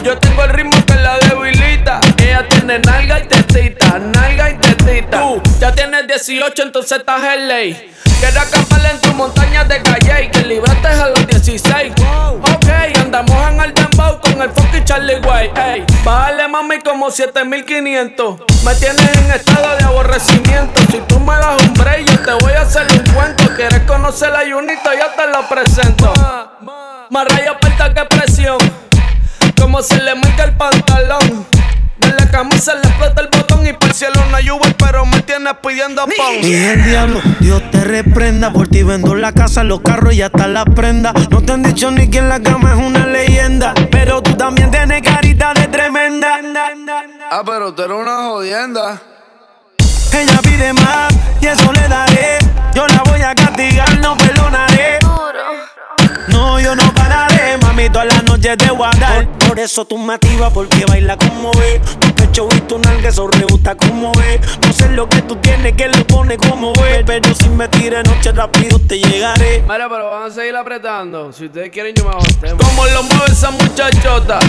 [0.02, 2.00] Yo tengo el ritmo que la debilita.
[2.18, 5.20] Ella tiene nalga y tetita, nalga y tetita.
[5.20, 7.92] Tú ya tienes 18, entonces estás en ley.
[8.20, 11.92] Quiero acampar en tu montaña de calle que libraste a los 16.
[12.40, 12.68] Ok,
[12.98, 15.50] andamos en el dembow con el funky Charlie Way.
[15.54, 18.40] Ey, bájale mami como 7500.
[18.64, 20.80] Me tienes en estado de aborrecimiento.
[20.90, 21.35] Si tú me
[24.66, 24.90] la Junito?
[24.92, 26.12] Ya te lo presento.
[27.10, 28.58] Más rayos aperta que presión.
[29.58, 31.46] Como se le mete el pantalón.
[31.98, 35.22] De la camisa le explota el botón y por cielo no hay Uber, pero me
[35.22, 36.42] tienes pidiendo pon.
[36.42, 38.52] Dije el diablo, Dios te reprenda.
[38.52, 41.14] Por ti vendo la casa, los carros y hasta las prendas.
[41.30, 43.72] No te han dicho ni que en la cama es una leyenda.
[43.90, 46.38] Pero tú también tienes carita de tremenda.
[47.30, 49.00] Ah, pero tú eres una jodienda.
[50.12, 52.38] Ella pide más y eso le daré.
[52.74, 54.98] Yo la voy a castigar, no perdonaré.
[56.28, 59.26] No, yo no pararé, mami, todas las noches te voy a dar.
[59.26, 61.80] Por, por eso tú me activas, porque baila como ve.
[62.00, 64.40] Tu pecho y tu nalga, eso rebuta como ve.
[64.60, 67.04] No sé lo que tú tienes, que lo pone como ve.
[67.06, 69.62] Pero si me tires noche rápido te llegaré.
[69.62, 71.32] Mira, pero van a seguir apretando.
[71.32, 72.58] Si ustedes quieren, yo me tema.
[72.58, 74.40] Como lo mueve esa muchachota.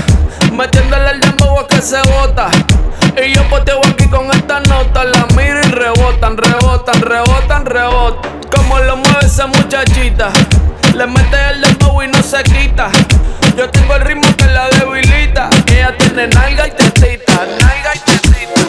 [0.52, 2.50] Metiéndole el dembow a que se bota.
[3.24, 5.04] Y yo poteo aquí con esta nota.
[5.06, 8.32] La miro y rebotan, rebotan, rebotan, rebotan.
[8.54, 10.32] Como lo mueve esa muchachita.
[10.94, 12.90] Le mete el dembow y no se quita.
[13.56, 15.50] Yo tengo el ritmo que la debilita.
[15.68, 18.62] Ella tiene nalga y tetita, nalga y tetita.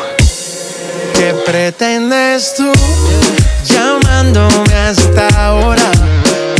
[1.14, 2.72] ¿Qué pretendes tú
[3.64, 5.90] llamándome hasta ahora?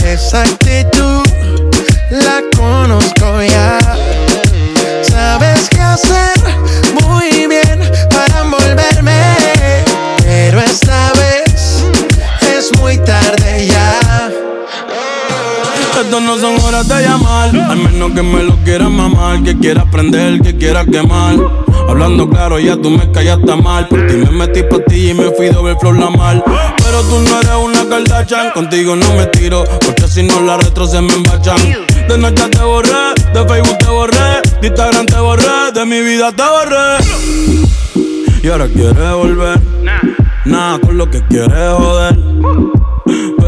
[0.05, 1.23] Esa actitud
[2.11, 3.79] la conozco ya.
[5.03, 6.39] Sabes qué hacer
[7.03, 7.81] muy bien
[8.11, 9.37] para envolverme,
[10.23, 11.85] pero esta vez
[12.57, 13.78] es muy tarde ya.
[16.01, 17.49] Estas no son horas de llamar.
[17.49, 19.43] Al menos que me lo quieras mamar.
[19.43, 21.35] Que quiera prender, que quiera quemar.
[21.89, 23.89] Hablando claro, ya tú me callaste mal.
[23.89, 26.45] Por ti me metí pa' ti y me fui ver flor la mal.
[26.45, 28.53] Pero tú no eres una Kardashian.
[28.53, 31.59] Contigo no me tiro, porque si no la retro se me embachan.
[32.09, 36.31] De noche te borré, de Facebook te borré, de Instagram te borré, de mi vida
[36.31, 37.05] te borré.
[38.43, 39.61] Y ahora quieres volver.
[40.45, 42.78] Nada con lo que quieres joder.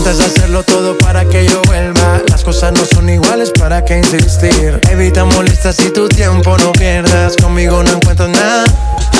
[0.00, 2.22] Intentas hacerlo todo para que yo vuelva.
[2.30, 4.80] Las cosas no son iguales, ¿para qué insistir?
[4.88, 7.36] Evita molestas y tu tiempo no pierdas.
[7.36, 8.64] Conmigo no encuentro nada.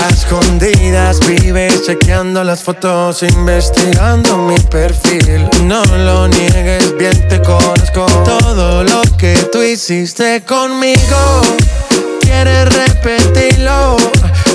[0.03, 5.51] A escondidas vives chequeando las fotos, investigando mi perfil.
[5.64, 8.07] No lo niegues, bien te conozco.
[8.24, 11.43] Todo lo que tú hiciste conmigo,
[12.22, 13.99] quieres repetirlo.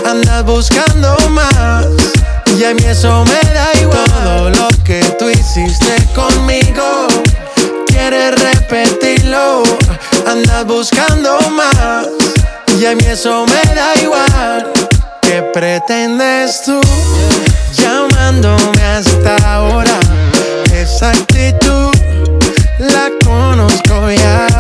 [0.04, 1.86] Andas buscando más,
[2.58, 4.06] y a mí eso me da igual.
[4.06, 7.08] Todo lo que tú hiciste conmigo,
[7.88, 9.64] quieres repetirlo.
[10.28, 12.08] Andas buscando más,
[12.80, 14.72] y a mí eso me da igual.
[15.22, 16.80] ¿Qué pretendes tú
[17.74, 20.00] llamándome hasta ahora?
[20.74, 21.92] Esa actitud
[22.80, 24.55] la conozco ya.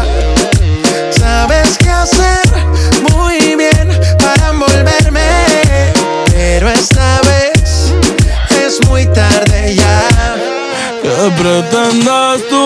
[11.26, 12.64] ¿Qué pretendes tú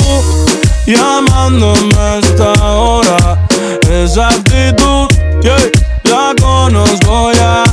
[0.86, 3.40] llamándome hasta ahora?
[3.90, 5.08] Esa actitud,
[5.42, 5.56] yeah,
[6.04, 7.64] la conozco ya.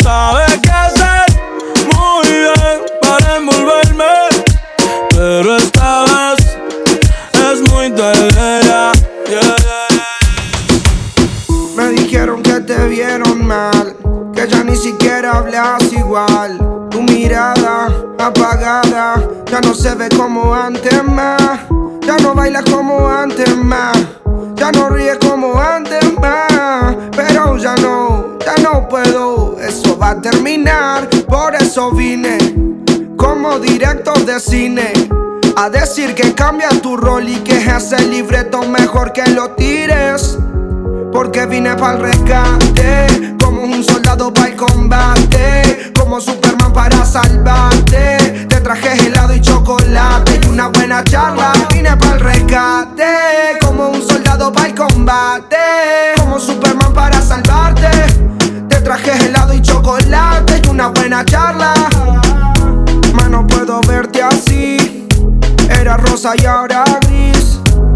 [0.00, 1.24] Sabes qué hacer
[1.96, 4.28] muy bien para envolverme,
[5.10, 6.58] pero esta vez
[7.34, 8.92] es muy tarde ya.
[11.74, 13.96] Me dijeron que te vieron mal,
[14.32, 16.56] que ya ni siquiera hablas igual.
[16.88, 17.88] Tu mirada
[18.18, 21.60] apagada ya no se ve como antes más.
[22.02, 23.96] Ya no bailas como antes más.
[24.54, 26.94] Ya no ríes como antes más.
[27.16, 29.58] Pero ya no, ya no puedo.
[29.58, 31.08] Eso va a terminar.
[31.26, 32.36] Por eso vine
[33.16, 34.92] como director de cine.
[35.56, 40.36] A decir que cambia tu rol y que ese libreto mejor que lo tires.
[41.16, 48.46] Porque vine pa'l rescate Como un soldado para el combate Como Superman para salvarte.
[48.46, 51.54] Te traje helado y chocolate Y una buena charla.
[51.72, 55.56] Vine pa'l rescate Como un soldado para el combate
[56.18, 57.88] Como Superman para salvarte.
[58.68, 61.72] Te traje helado y chocolate Y una buena charla.
[63.14, 65.08] Ma, no puedo verte así.
[65.70, 67.25] Era rosa y ahora gris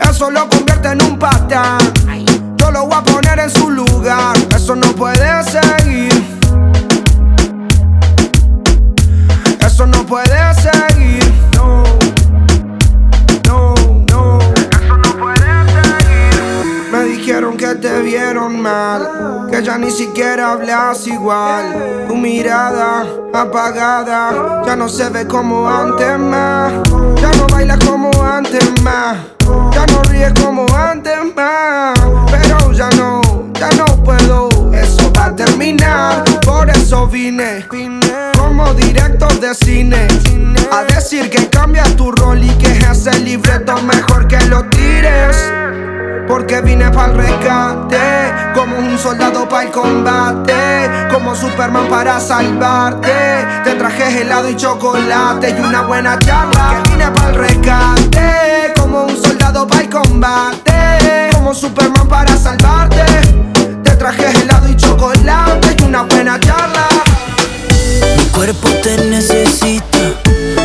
[0.00, 1.78] Eso lo convierte en un patán.
[2.56, 4.36] Yo lo voy a poner en su lugar.
[4.54, 6.12] Eso no puede seguir.
[9.64, 11.22] Eso no puede seguir.
[11.54, 11.84] No,
[13.46, 13.74] no,
[14.10, 14.38] no.
[14.38, 16.88] Eso no puede seguir.
[16.90, 19.46] Me dijeron que te vieron mal.
[19.50, 22.06] Que ya ni siquiera hablas igual.
[22.08, 24.62] Tu mirada apagada.
[24.66, 26.72] Ya no se ve como antes más.
[27.20, 29.16] Ya no bailas como antes más.
[29.78, 31.96] Ya no ríes como antes más.
[32.32, 33.20] Pero ya no,
[33.60, 34.48] ya no puedo.
[34.74, 36.24] Eso va a terminar.
[36.44, 37.64] Por eso vine.
[38.36, 40.08] Como director de cine.
[40.72, 45.36] A decir que cambia tu rol y que ese libreto mejor que lo tires.
[46.28, 47.98] Porque vine pa'l rescate
[48.54, 50.52] Como un soldado para el combate
[51.10, 53.10] Como Superman para salvarte
[53.64, 59.16] Te traje helado y chocolate Y una buena charla Que vine pa'l rescate Como un
[59.16, 63.04] soldado para el combate Como Superman para salvarte
[63.82, 66.88] Te traje helado y chocolate Y una buena charla
[68.18, 69.98] Mi cuerpo te necesita,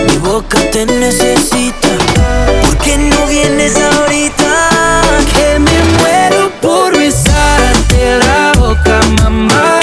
[0.08, 1.88] mi boca te necesita.
[2.62, 4.73] ¿Por qué no vienes ahorita?
[5.26, 9.80] que me muero por besarte la boca, mamá.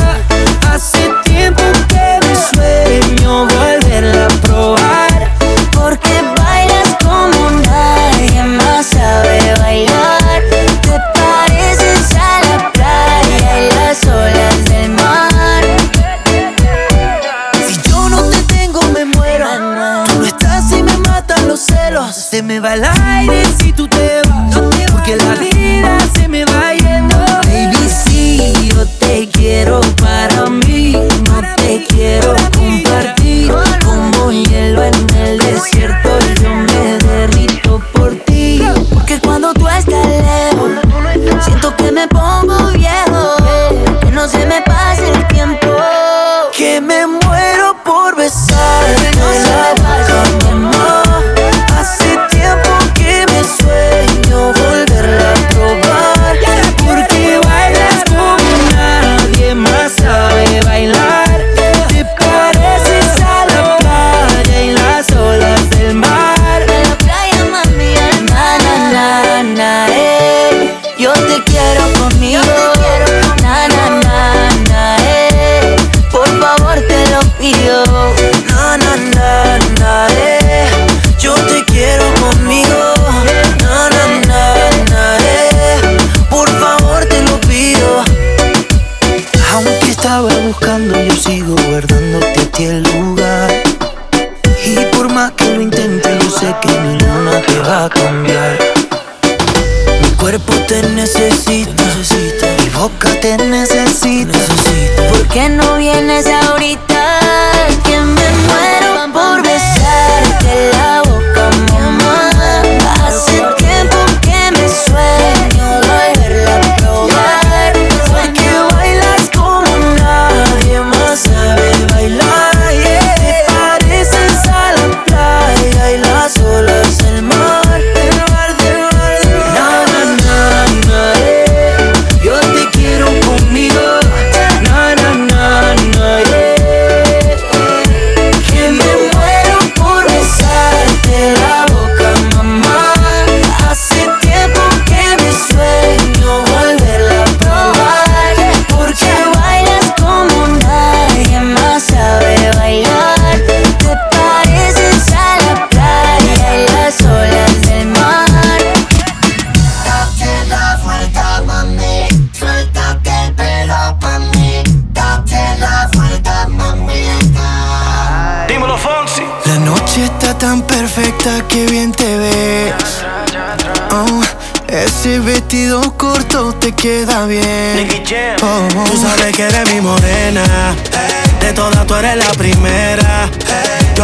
[0.70, 5.30] Hace tiempo que me sueño volverla a probar,
[5.72, 10.42] porque bailas como nadie más sabe bailar.
[10.82, 15.64] Te pareces a la playa y las olas del mar.
[17.66, 19.46] Si yo no te tengo me muero,
[20.06, 22.14] tú no estás y me matan los celos.
[22.14, 22.92] Se me va la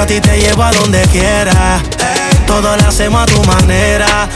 [0.06, 1.80] ti te llevo a donde quiera.
[2.46, 4.28] Todo lo hacemos a tu manera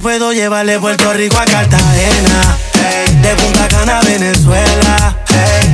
[0.00, 2.56] puedo llevar de Puerto Rico a Cartagena,
[3.22, 5.16] de Punta Cana a Venezuela.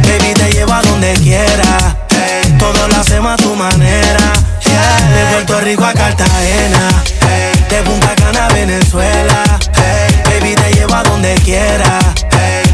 [0.03, 1.97] Baby, te llevo a donde quiera.
[2.11, 2.55] Hey.
[2.59, 4.33] Todo lo hacemos a tu manera.
[4.65, 5.11] Yeah.
[5.11, 7.03] De Puerto Rico a Cartagena,
[7.69, 9.43] de Punta Cana a Venezuela.
[10.25, 11.99] Baby, te llevo a donde quiera.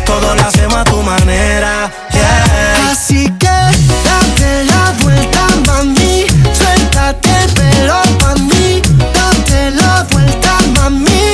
[0.04, 1.90] Todo lo hacemos a tu manera.
[2.12, 2.90] Yeah.
[2.90, 6.26] Así que date la vuelta, mami.
[6.52, 8.82] Suéltate el pelo pa' mí.
[9.12, 11.25] Date la vuelta, mami.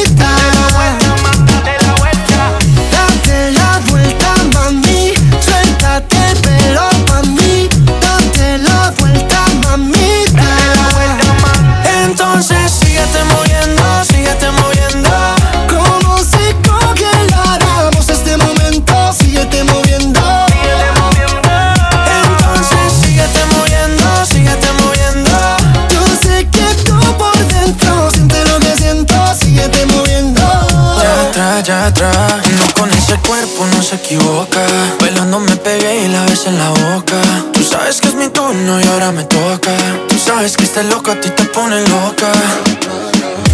[34.13, 34.61] equivoca.
[35.01, 37.21] Bailando me pegué y la ves en la boca.
[37.53, 39.73] Tú sabes que es mi turno y ahora me toca.
[40.09, 42.31] Tú sabes que este loco a ti te pone loca.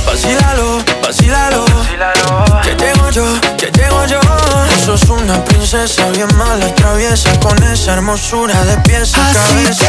[0.06, 1.64] Vacílalo, vacílalo.
[2.62, 3.24] Que llego yo,
[3.56, 4.20] que llego yo.
[4.20, 9.82] Vos sos una princesa bien mala traviesa Con esa hermosura de pies a Así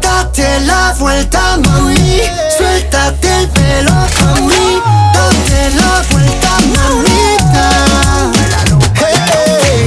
[0.00, 2.22] date la vuelta, mami.
[2.56, 4.80] Suéltate el pelo, mami.
[5.14, 7.88] Date la vuelta, mamita.
[9.00, 9.77] Hey.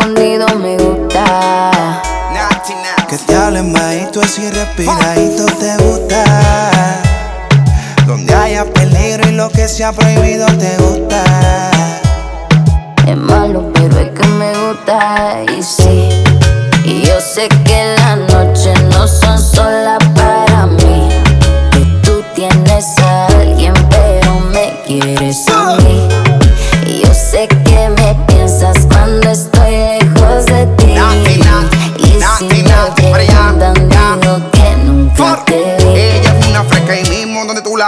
[0.00, 2.02] escondido me gusta.
[3.08, 6.24] Que te hablen bajito así respiradito te gusta.
[8.06, 11.24] Donde haya peligro y lo que sea prohibido te gusta.
[13.06, 16.08] Es malo, pero es que me gusta y sí.
[16.84, 18.29] Y yo sé que la noche.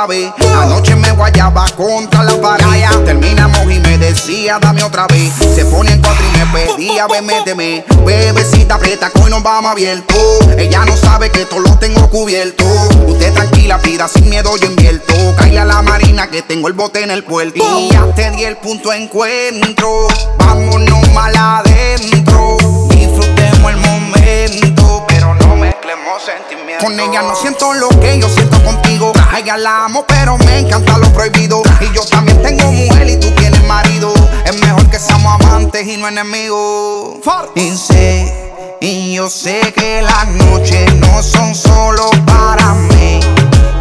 [0.07, 0.33] Ves.
[0.57, 2.63] Anoche me guayaba contra la pared.
[3.05, 5.33] Terminamos y me decía, dame otra vez.
[5.55, 7.85] Se pone en cuatro y me pedía, ve, méteme.
[8.05, 10.15] Bebecita aprieta, hoy nos vamos abierto.
[10.57, 12.65] Ella no sabe que todo lo tengo cubierto.
[13.07, 15.15] Usted tranquila, pida sin miedo, yo invierto.
[15.37, 17.63] Caile a la marina que tengo el bote en el puerto.
[17.79, 20.07] Y ya te di el punto de encuentro.
[20.39, 22.57] Vámonos mal adentro.
[22.89, 26.52] Disfrutemos el momento, pero no mezclemos sentimientos.
[26.83, 29.13] Con ella no siento lo que yo siento contigo.
[29.31, 31.63] A ella la amo, pero me encanta lo prohibido.
[31.81, 34.13] Y yo también tengo mujer y tú tienes marido.
[34.45, 37.19] Es mejor que seamos amantes y no enemigos.
[37.55, 43.21] Y sé, y yo sé que las noches no son solo para mí.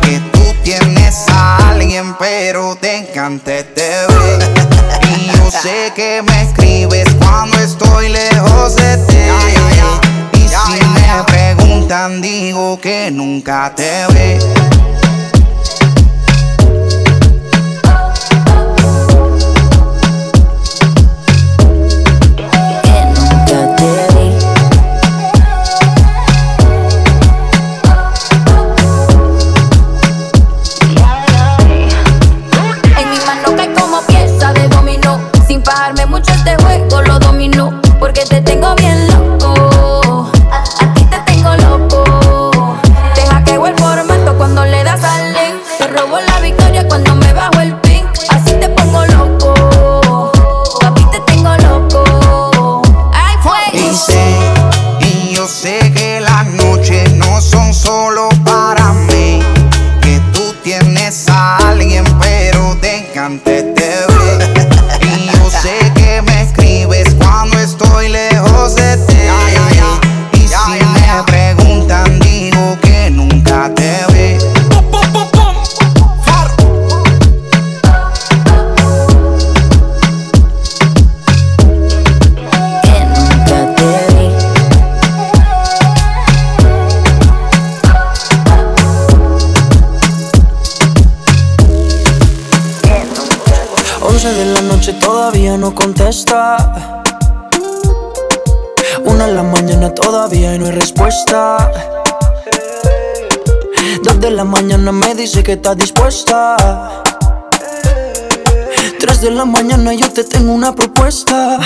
[0.03, 4.45] Que tú tienes a alguien, pero te encanta este bebé.
[5.09, 9.17] Y yo sé que me escribes cuando estoy lejos de ti.
[10.33, 11.09] Y si me
[11.91, 14.39] preguntan, digo que nunca te ve.
[105.41, 106.55] Dice que está dispuesta.
[108.99, 111.57] Tres de la mañana yo te tengo una propuesta.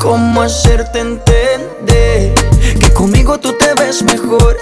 [0.00, 2.34] ¿Cómo hacerte entender
[2.80, 4.56] que conmigo tú te ves mejor?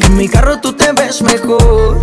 [0.00, 2.02] Que en mi carro tú te ves mejor.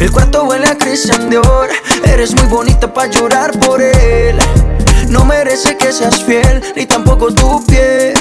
[0.00, 1.68] El cuarto huele a Christian Dior.
[2.04, 4.38] Eres muy bonita para llorar por él.
[5.08, 8.14] No merece que seas fiel, ni tampoco tu piel.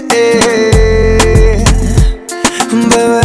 [2.90, 3.25] Bebé,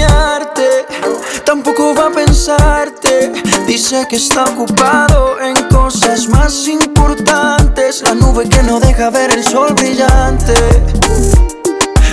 [3.71, 8.01] Dice que está ocupado en cosas más importantes.
[8.01, 10.53] La nube que no deja ver el sol brillante.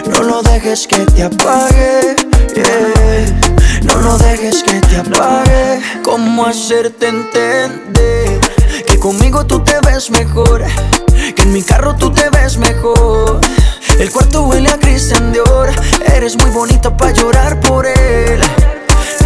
[0.08, 2.14] No lo dejes que te apague.
[3.82, 5.82] No lo dejes que te apague.
[6.04, 8.40] ¿Cómo hacerte entender
[8.86, 10.62] que conmigo tú te ves mejor?
[11.34, 13.40] Que en mi carro tú te ves mejor.
[13.98, 15.34] El cuarto huele a Christian.
[16.14, 18.40] Eres muy bonita para llorar por él.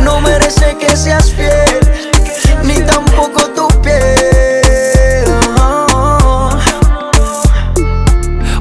[0.02, 1.81] No merece que seas fiel,
[2.64, 5.24] ni tampoco tu piel.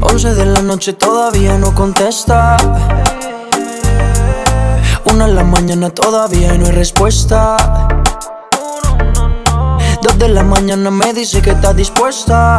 [0.01, 2.57] 11 de la noche todavía no contesta.
[5.05, 7.57] Una en la mañana todavía no hay respuesta.
[10.01, 12.57] Dos de la mañana me dice que está dispuesta.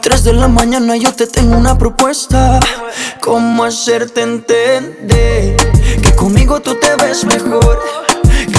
[0.00, 2.60] Tres de la mañana yo te tengo una propuesta.
[3.20, 5.56] ¿Cómo hacerte entender
[6.02, 7.78] que conmigo tú te ves mejor?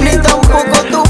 [0.00, 1.09] ni tampoco tu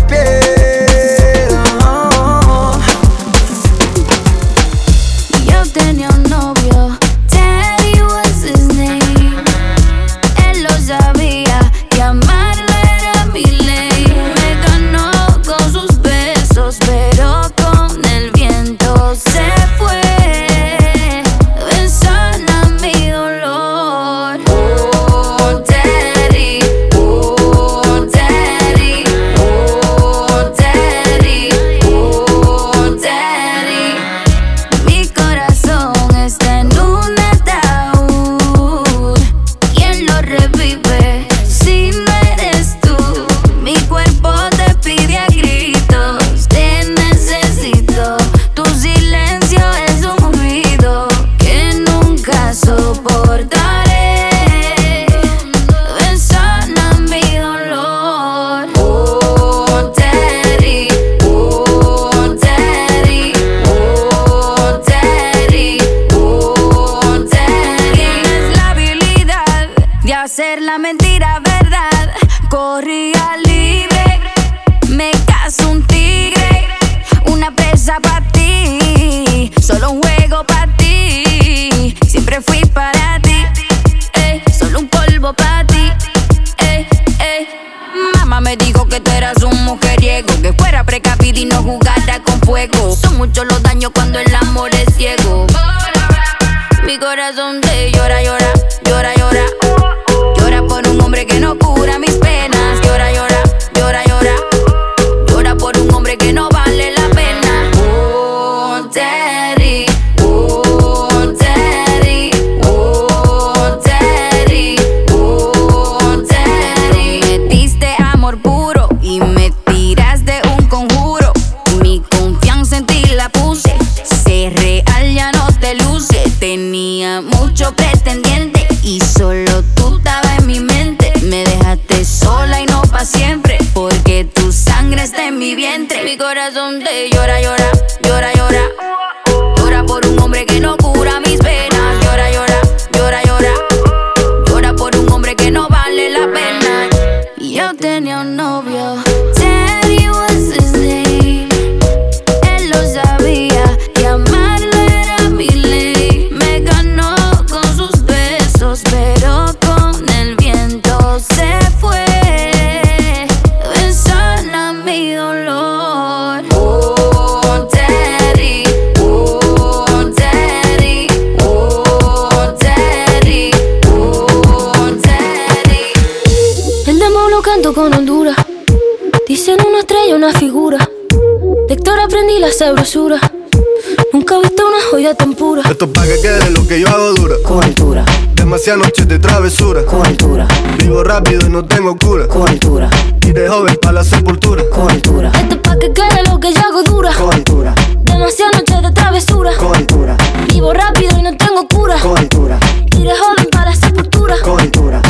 [185.81, 187.37] Esto es pa' que quede lo que yo hago dura.
[187.43, 188.05] Con altura.
[188.35, 189.83] Demasiadas noches de travesura.
[189.87, 190.47] Con altura.
[190.77, 192.29] Vivo rápido y no tengo cura.
[192.29, 192.91] Con altura.
[193.23, 194.63] Y de joven pa' la sepultura.
[194.69, 195.33] Con altura.
[195.35, 197.15] Esto es pa' que quede lo que yo hago dura.
[197.15, 197.75] Con altura.
[198.03, 199.53] Demasiadas noches de travesura.
[199.57, 200.19] Con altura.
[200.53, 201.99] Vivo rápido y no tengo cura.
[201.99, 202.61] Con altura.
[202.99, 204.37] Y de joven para la sepultura.
[204.45, 205.01] Con altura.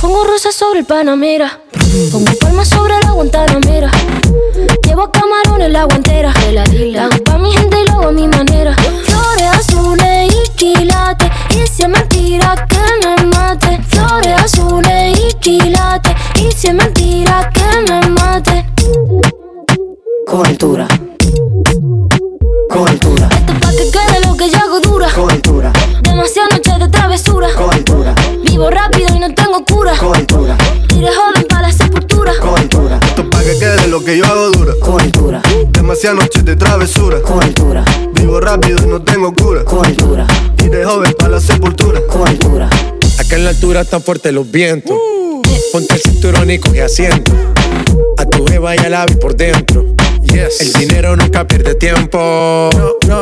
[0.00, 1.60] Pongo rosas sobre el Panamera.
[2.10, 3.90] Pongo palmas sobre la Guantanamera.
[4.94, 6.32] Llevo camarones la guantera.
[6.52, 6.62] La
[7.06, 8.76] hago pa' mi gente y lo hago a mi manera.
[9.02, 11.28] Flores azules y quilates.
[11.50, 13.80] Y si es mentira que me mate.
[13.88, 16.14] Flores azules y quilates.
[16.36, 18.66] Y si es mentira que me mate.
[20.28, 20.86] Con altura.
[33.94, 34.74] Lo que yo hago dura.
[34.80, 35.40] Con altura.
[35.70, 37.22] Demasiadas noches de travesura.
[37.22, 37.84] Con altura.
[38.14, 39.64] Vivo rápido y no tengo cura.
[39.64, 40.26] Con altura.
[40.58, 42.00] Y de joven pa' la sepultura.
[42.08, 42.68] Con altura.
[43.20, 44.98] Acá en la altura están fuertes los vientos.
[45.70, 47.30] Ponte el cinturón y coge asiento.
[48.18, 49.84] A tu jeva y al ave por dentro.
[50.26, 52.70] El dinero nunca pierde tiempo.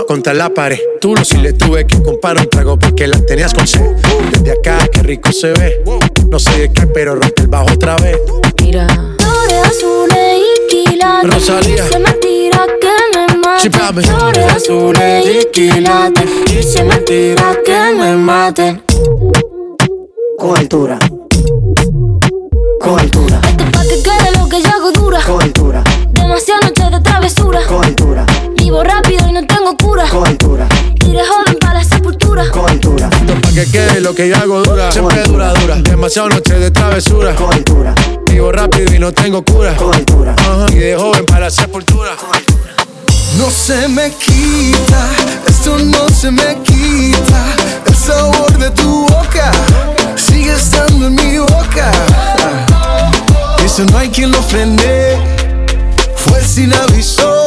[0.08, 0.78] Contra la pared.
[1.02, 3.90] Tú no si le tuve que comprar un trago porque la tenías con sed.
[4.32, 5.84] Desde acá, qué rico se ve.
[6.30, 8.16] No sé de qué, pero rompe el bajo otra vez.
[8.58, 8.86] Mira.
[9.18, 10.31] Flores azules
[11.02, 11.34] quilates.
[11.34, 11.84] Rosalía.
[11.84, 14.06] Y si es mentira quilates.
[14.06, 16.30] Flores azules y quilates.
[16.50, 18.82] Es mentira que me maten.
[20.38, 20.98] Con altura.
[22.80, 23.40] Con altura.
[23.48, 25.20] Esto pa' que quede lo que yo hago dura.
[25.24, 25.84] Con altura.
[26.10, 27.60] Demasiadas noches de travesura.
[27.68, 28.26] Con altura.
[28.56, 30.08] Vivo rápido y no tengo cura.
[30.08, 30.66] Con altura.
[31.06, 31.51] Iré joven
[32.40, 33.10] altura.
[33.12, 34.90] Esto pa' que quede lo que yo hago dura.
[34.90, 35.76] Siempre dura, dura.
[35.76, 37.34] Demasiado noche de travesura.
[37.34, 37.94] Con altura.
[38.30, 39.76] Vivo rápido y no tengo cura.
[39.76, 40.34] Con altura.
[40.38, 40.66] Ajá.
[40.70, 42.10] Y de joven para la sepultura.
[43.38, 45.08] No se me quita,
[45.46, 47.44] esto no se me quita.
[47.86, 49.50] El sabor de tu boca
[50.16, 51.90] sigue estando en mi boca.
[53.64, 55.16] Eso no hay quien lo frene,
[56.14, 57.46] fue sin aviso.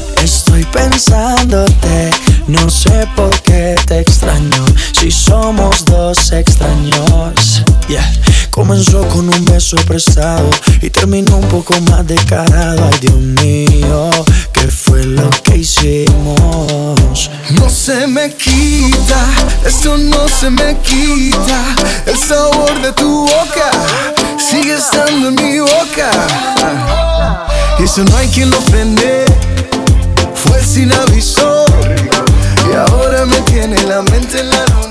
[0.23, 2.11] estoy pensándote.
[2.47, 4.65] No sé por qué te extraño.
[4.99, 7.63] Si somos dos extraños.
[7.87, 8.09] Yeah.
[8.51, 10.49] Comenzó con un beso prestado
[10.81, 12.89] y terminó un poco más descarado.
[12.91, 14.09] Ay, Dios mío,
[14.51, 17.31] ¿qué fue lo que hicimos?
[17.51, 19.25] No se me quita,
[19.65, 21.75] esto no se me quita.
[22.05, 23.71] El sabor de tu boca
[24.37, 26.11] sigue estando en mi boca.
[27.79, 29.25] Y eso no hay quien lo frene,
[30.47, 31.65] fue sin aviso.
[32.69, 34.90] Y ahora me tiene la mente en la luna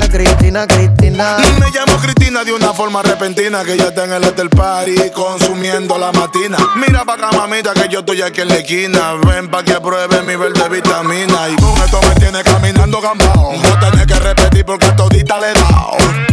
[0.00, 1.36] Cristina, Cristina.
[1.58, 5.98] Me llamo Cristina de una forma repentina que ya está en el hotel party consumiendo
[5.98, 6.56] la matina.
[6.76, 9.14] Mira pa' acá, mamita, que yo estoy aquí en la esquina.
[9.26, 11.48] Ven pa' que pruebe mi verde vitamina.
[11.50, 13.52] Y con esto me tiene caminando gambao.
[13.52, 16.31] No tenés que repetir porque todita le he dado.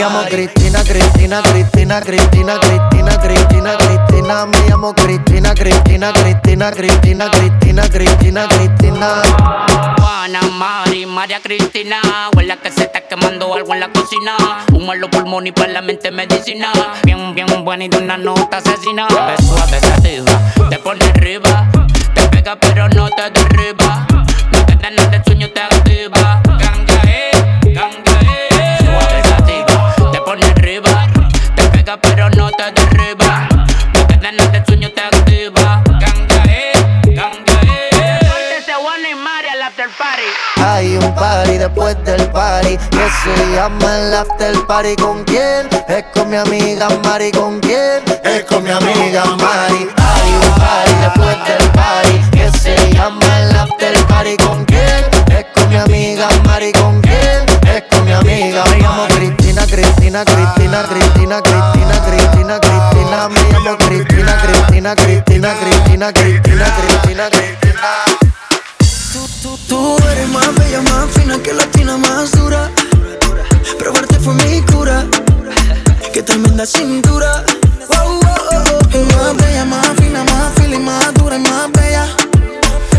[0.00, 4.46] llamo Cristina, Cristina, Cristina, Cristina, Cristina, Cristina, Cristina.
[4.46, 9.22] Me llamo Cristina, Cristina, Cristina, Cristina, Cristina, Cristina, Cristina.
[9.98, 12.00] Juana, Mari, María Cristina.
[12.34, 14.36] Huele que se está quemando algo en la cocina.
[14.72, 16.72] Humo en los pulmones y para la mente medicina.
[17.04, 19.06] Bien, bien buena y de una nota asesina.
[19.06, 20.32] Ves suave, sativa,
[20.70, 21.68] te pone arriba.
[22.14, 24.06] Te pega pero no te derriba.
[24.50, 26.40] No te dan de sueño, te activa.
[31.98, 33.48] Pero no te derriba.
[33.94, 35.82] No te dan de sueño, te activa.
[35.86, 36.72] Ganga, eh,
[37.04, 38.20] ganga, eh.
[38.20, 40.22] Suéltese Juana y Mari al after party.
[40.64, 44.94] Hay un party después del party que se llama el after party.
[44.96, 45.68] ¿Con quién?
[45.88, 47.32] Es con mi amiga Mari.
[47.32, 48.04] ¿Con quién?
[48.22, 49.88] Es con mi amiga Mari.
[49.96, 54.36] Hay un party después del party que se llama el after party.
[54.36, 55.04] ¿Con quién?
[55.36, 56.70] Es con mi amiga Mari.
[56.72, 57.10] ¿Con quién?
[57.66, 61.69] Es con mi amiga Me llamo Cristina, Cristina, Cristina, Cristina, Cristina, Cristina,
[64.80, 67.84] Cristina, Cristina, Cristina, Cristina, Cristina, Cristina, Cristina.
[69.68, 72.70] Tú eres más bella, más fina que latina, más dura.
[73.78, 75.04] Probarte fue mi cura.
[76.14, 77.44] Qué tremenda cintura.
[77.88, 79.18] Wow, oh, oh.
[79.18, 82.06] Más bella, más fina, más y más dura y más bella.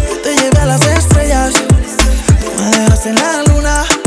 [0.08, 1.54] Yo te llevé a las estrellas.
[1.56, 4.01] Tú me dejaste en la luna.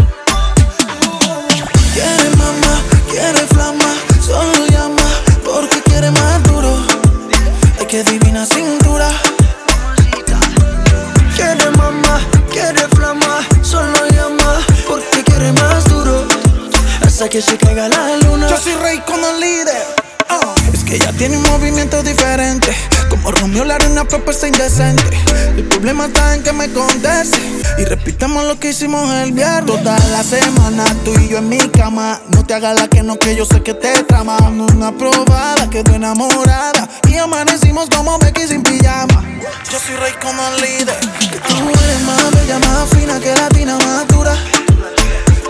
[25.84, 27.38] Problema está en que me conteste.
[27.76, 29.66] Y repitamos lo que hicimos el viernes.
[29.66, 32.22] Toda la semana, tú y yo en mi cama.
[32.30, 34.38] No te hagas la que no, que yo sé que te trama.
[34.48, 36.88] Una probada, quedó enamorada.
[37.06, 39.22] Y amanecimos como Becky sin pijama.
[39.70, 40.98] Yo soy rey con el líder.
[41.48, 44.34] Tú eres más bella, más fina que latina, más dura.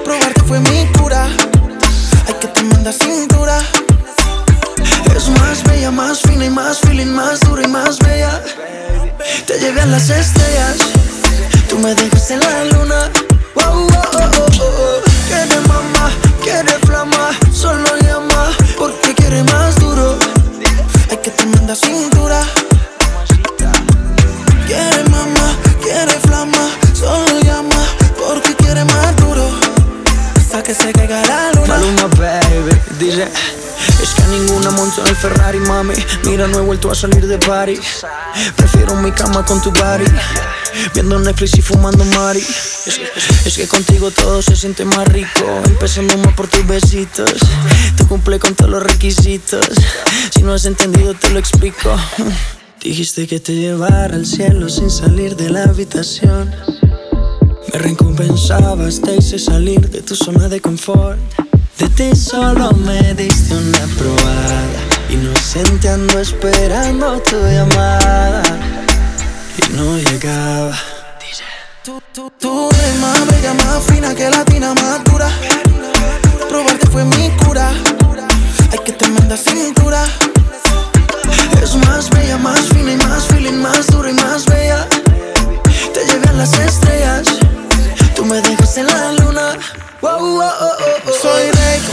[0.04, 1.28] Probarte fue mi cura.
[2.26, 3.60] Ay, que tremenda cintura.
[5.14, 8.42] Es más bella, más fina y más feeling, más dura y más bella.
[9.46, 10.76] Te llevé a las estrellas.
[11.68, 13.10] Tú me dejaste en la luna.
[13.54, 15.02] Wow, oh, oh, oh, oh.
[15.26, 16.10] Quiere mamá,
[16.42, 17.30] quiere flama.
[17.52, 20.18] Solo llama porque quiere más duro.
[21.10, 22.40] Ay, que tremenda cintura.
[24.66, 26.68] Quiere mamá, quiere flama.
[26.92, 27.84] Solo llama
[28.18, 29.48] porque quiere más duro.
[30.36, 31.66] Hasta que se caiga la luna.
[31.74, 33.28] Maluma, baby, dice
[34.04, 35.94] Es que a ninguna monto en el Ferrari, mami.
[36.26, 37.80] Mira, no he vuelto a salir de party
[38.54, 40.04] Prefiero mi cama con tu body
[40.92, 42.44] Viendo Netflix y fumando Mari.
[43.46, 45.62] Es, que contigo todo se siente más rico.
[45.64, 47.32] Empecemos más por tus besitos.
[47.96, 49.66] Tú cumple con todos los requisitos.
[50.34, 51.96] Si no has entendido te lo explico.
[52.82, 56.54] Dijiste que te llevara al cielo sin salir de la habitación.
[57.72, 61.18] Me recompensabas, te hice salir de tu zona de confort.
[61.78, 64.80] De ti solo me diste una probada.
[65.08, 68.42] Inocente ando esperando tu llamada.
[69.58, 70.76] Y no llegaba.
[71.82, 75.28] Tú, tú, tú eres más bella, más fina que latina, más dura.
[76.48, 77.72] Probarte fue mi cura.
[78.70, 80.04] Hay que tremenda cintura.
[81.60, 84.86] Es más bella, más fina y más feeling, más dura y más bella.
[85.92, 87.26] Te llevé a las estrellas.
[88.14, 89.58] Tú me dejas en la luna.
[90.04, 91.92] Soy Rayco,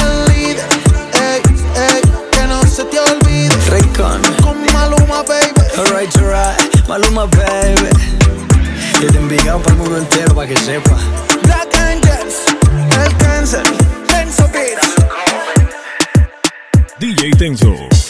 [0.00, 0.64] el líder.
[1.12, 1.42] Ey,
[1.76, 2.00] ey,
[2.32, 3.54] que no se te olvide.
[3.68, 4.22] Raycon.
[4.42, 5.52] Con Maluma, baby.
[5.76, 7.90] Alright, alright, Maluma, baby.
[9.02, 10.96] Y te envigado para el mundo entero, para que sepa.
[11.42, 12.46] Black Angels,
[13.04, 13.62] el cáncer,
[14.06, 14.94] Tenso Beats.
[16.98, 18.09] DJ Tenso.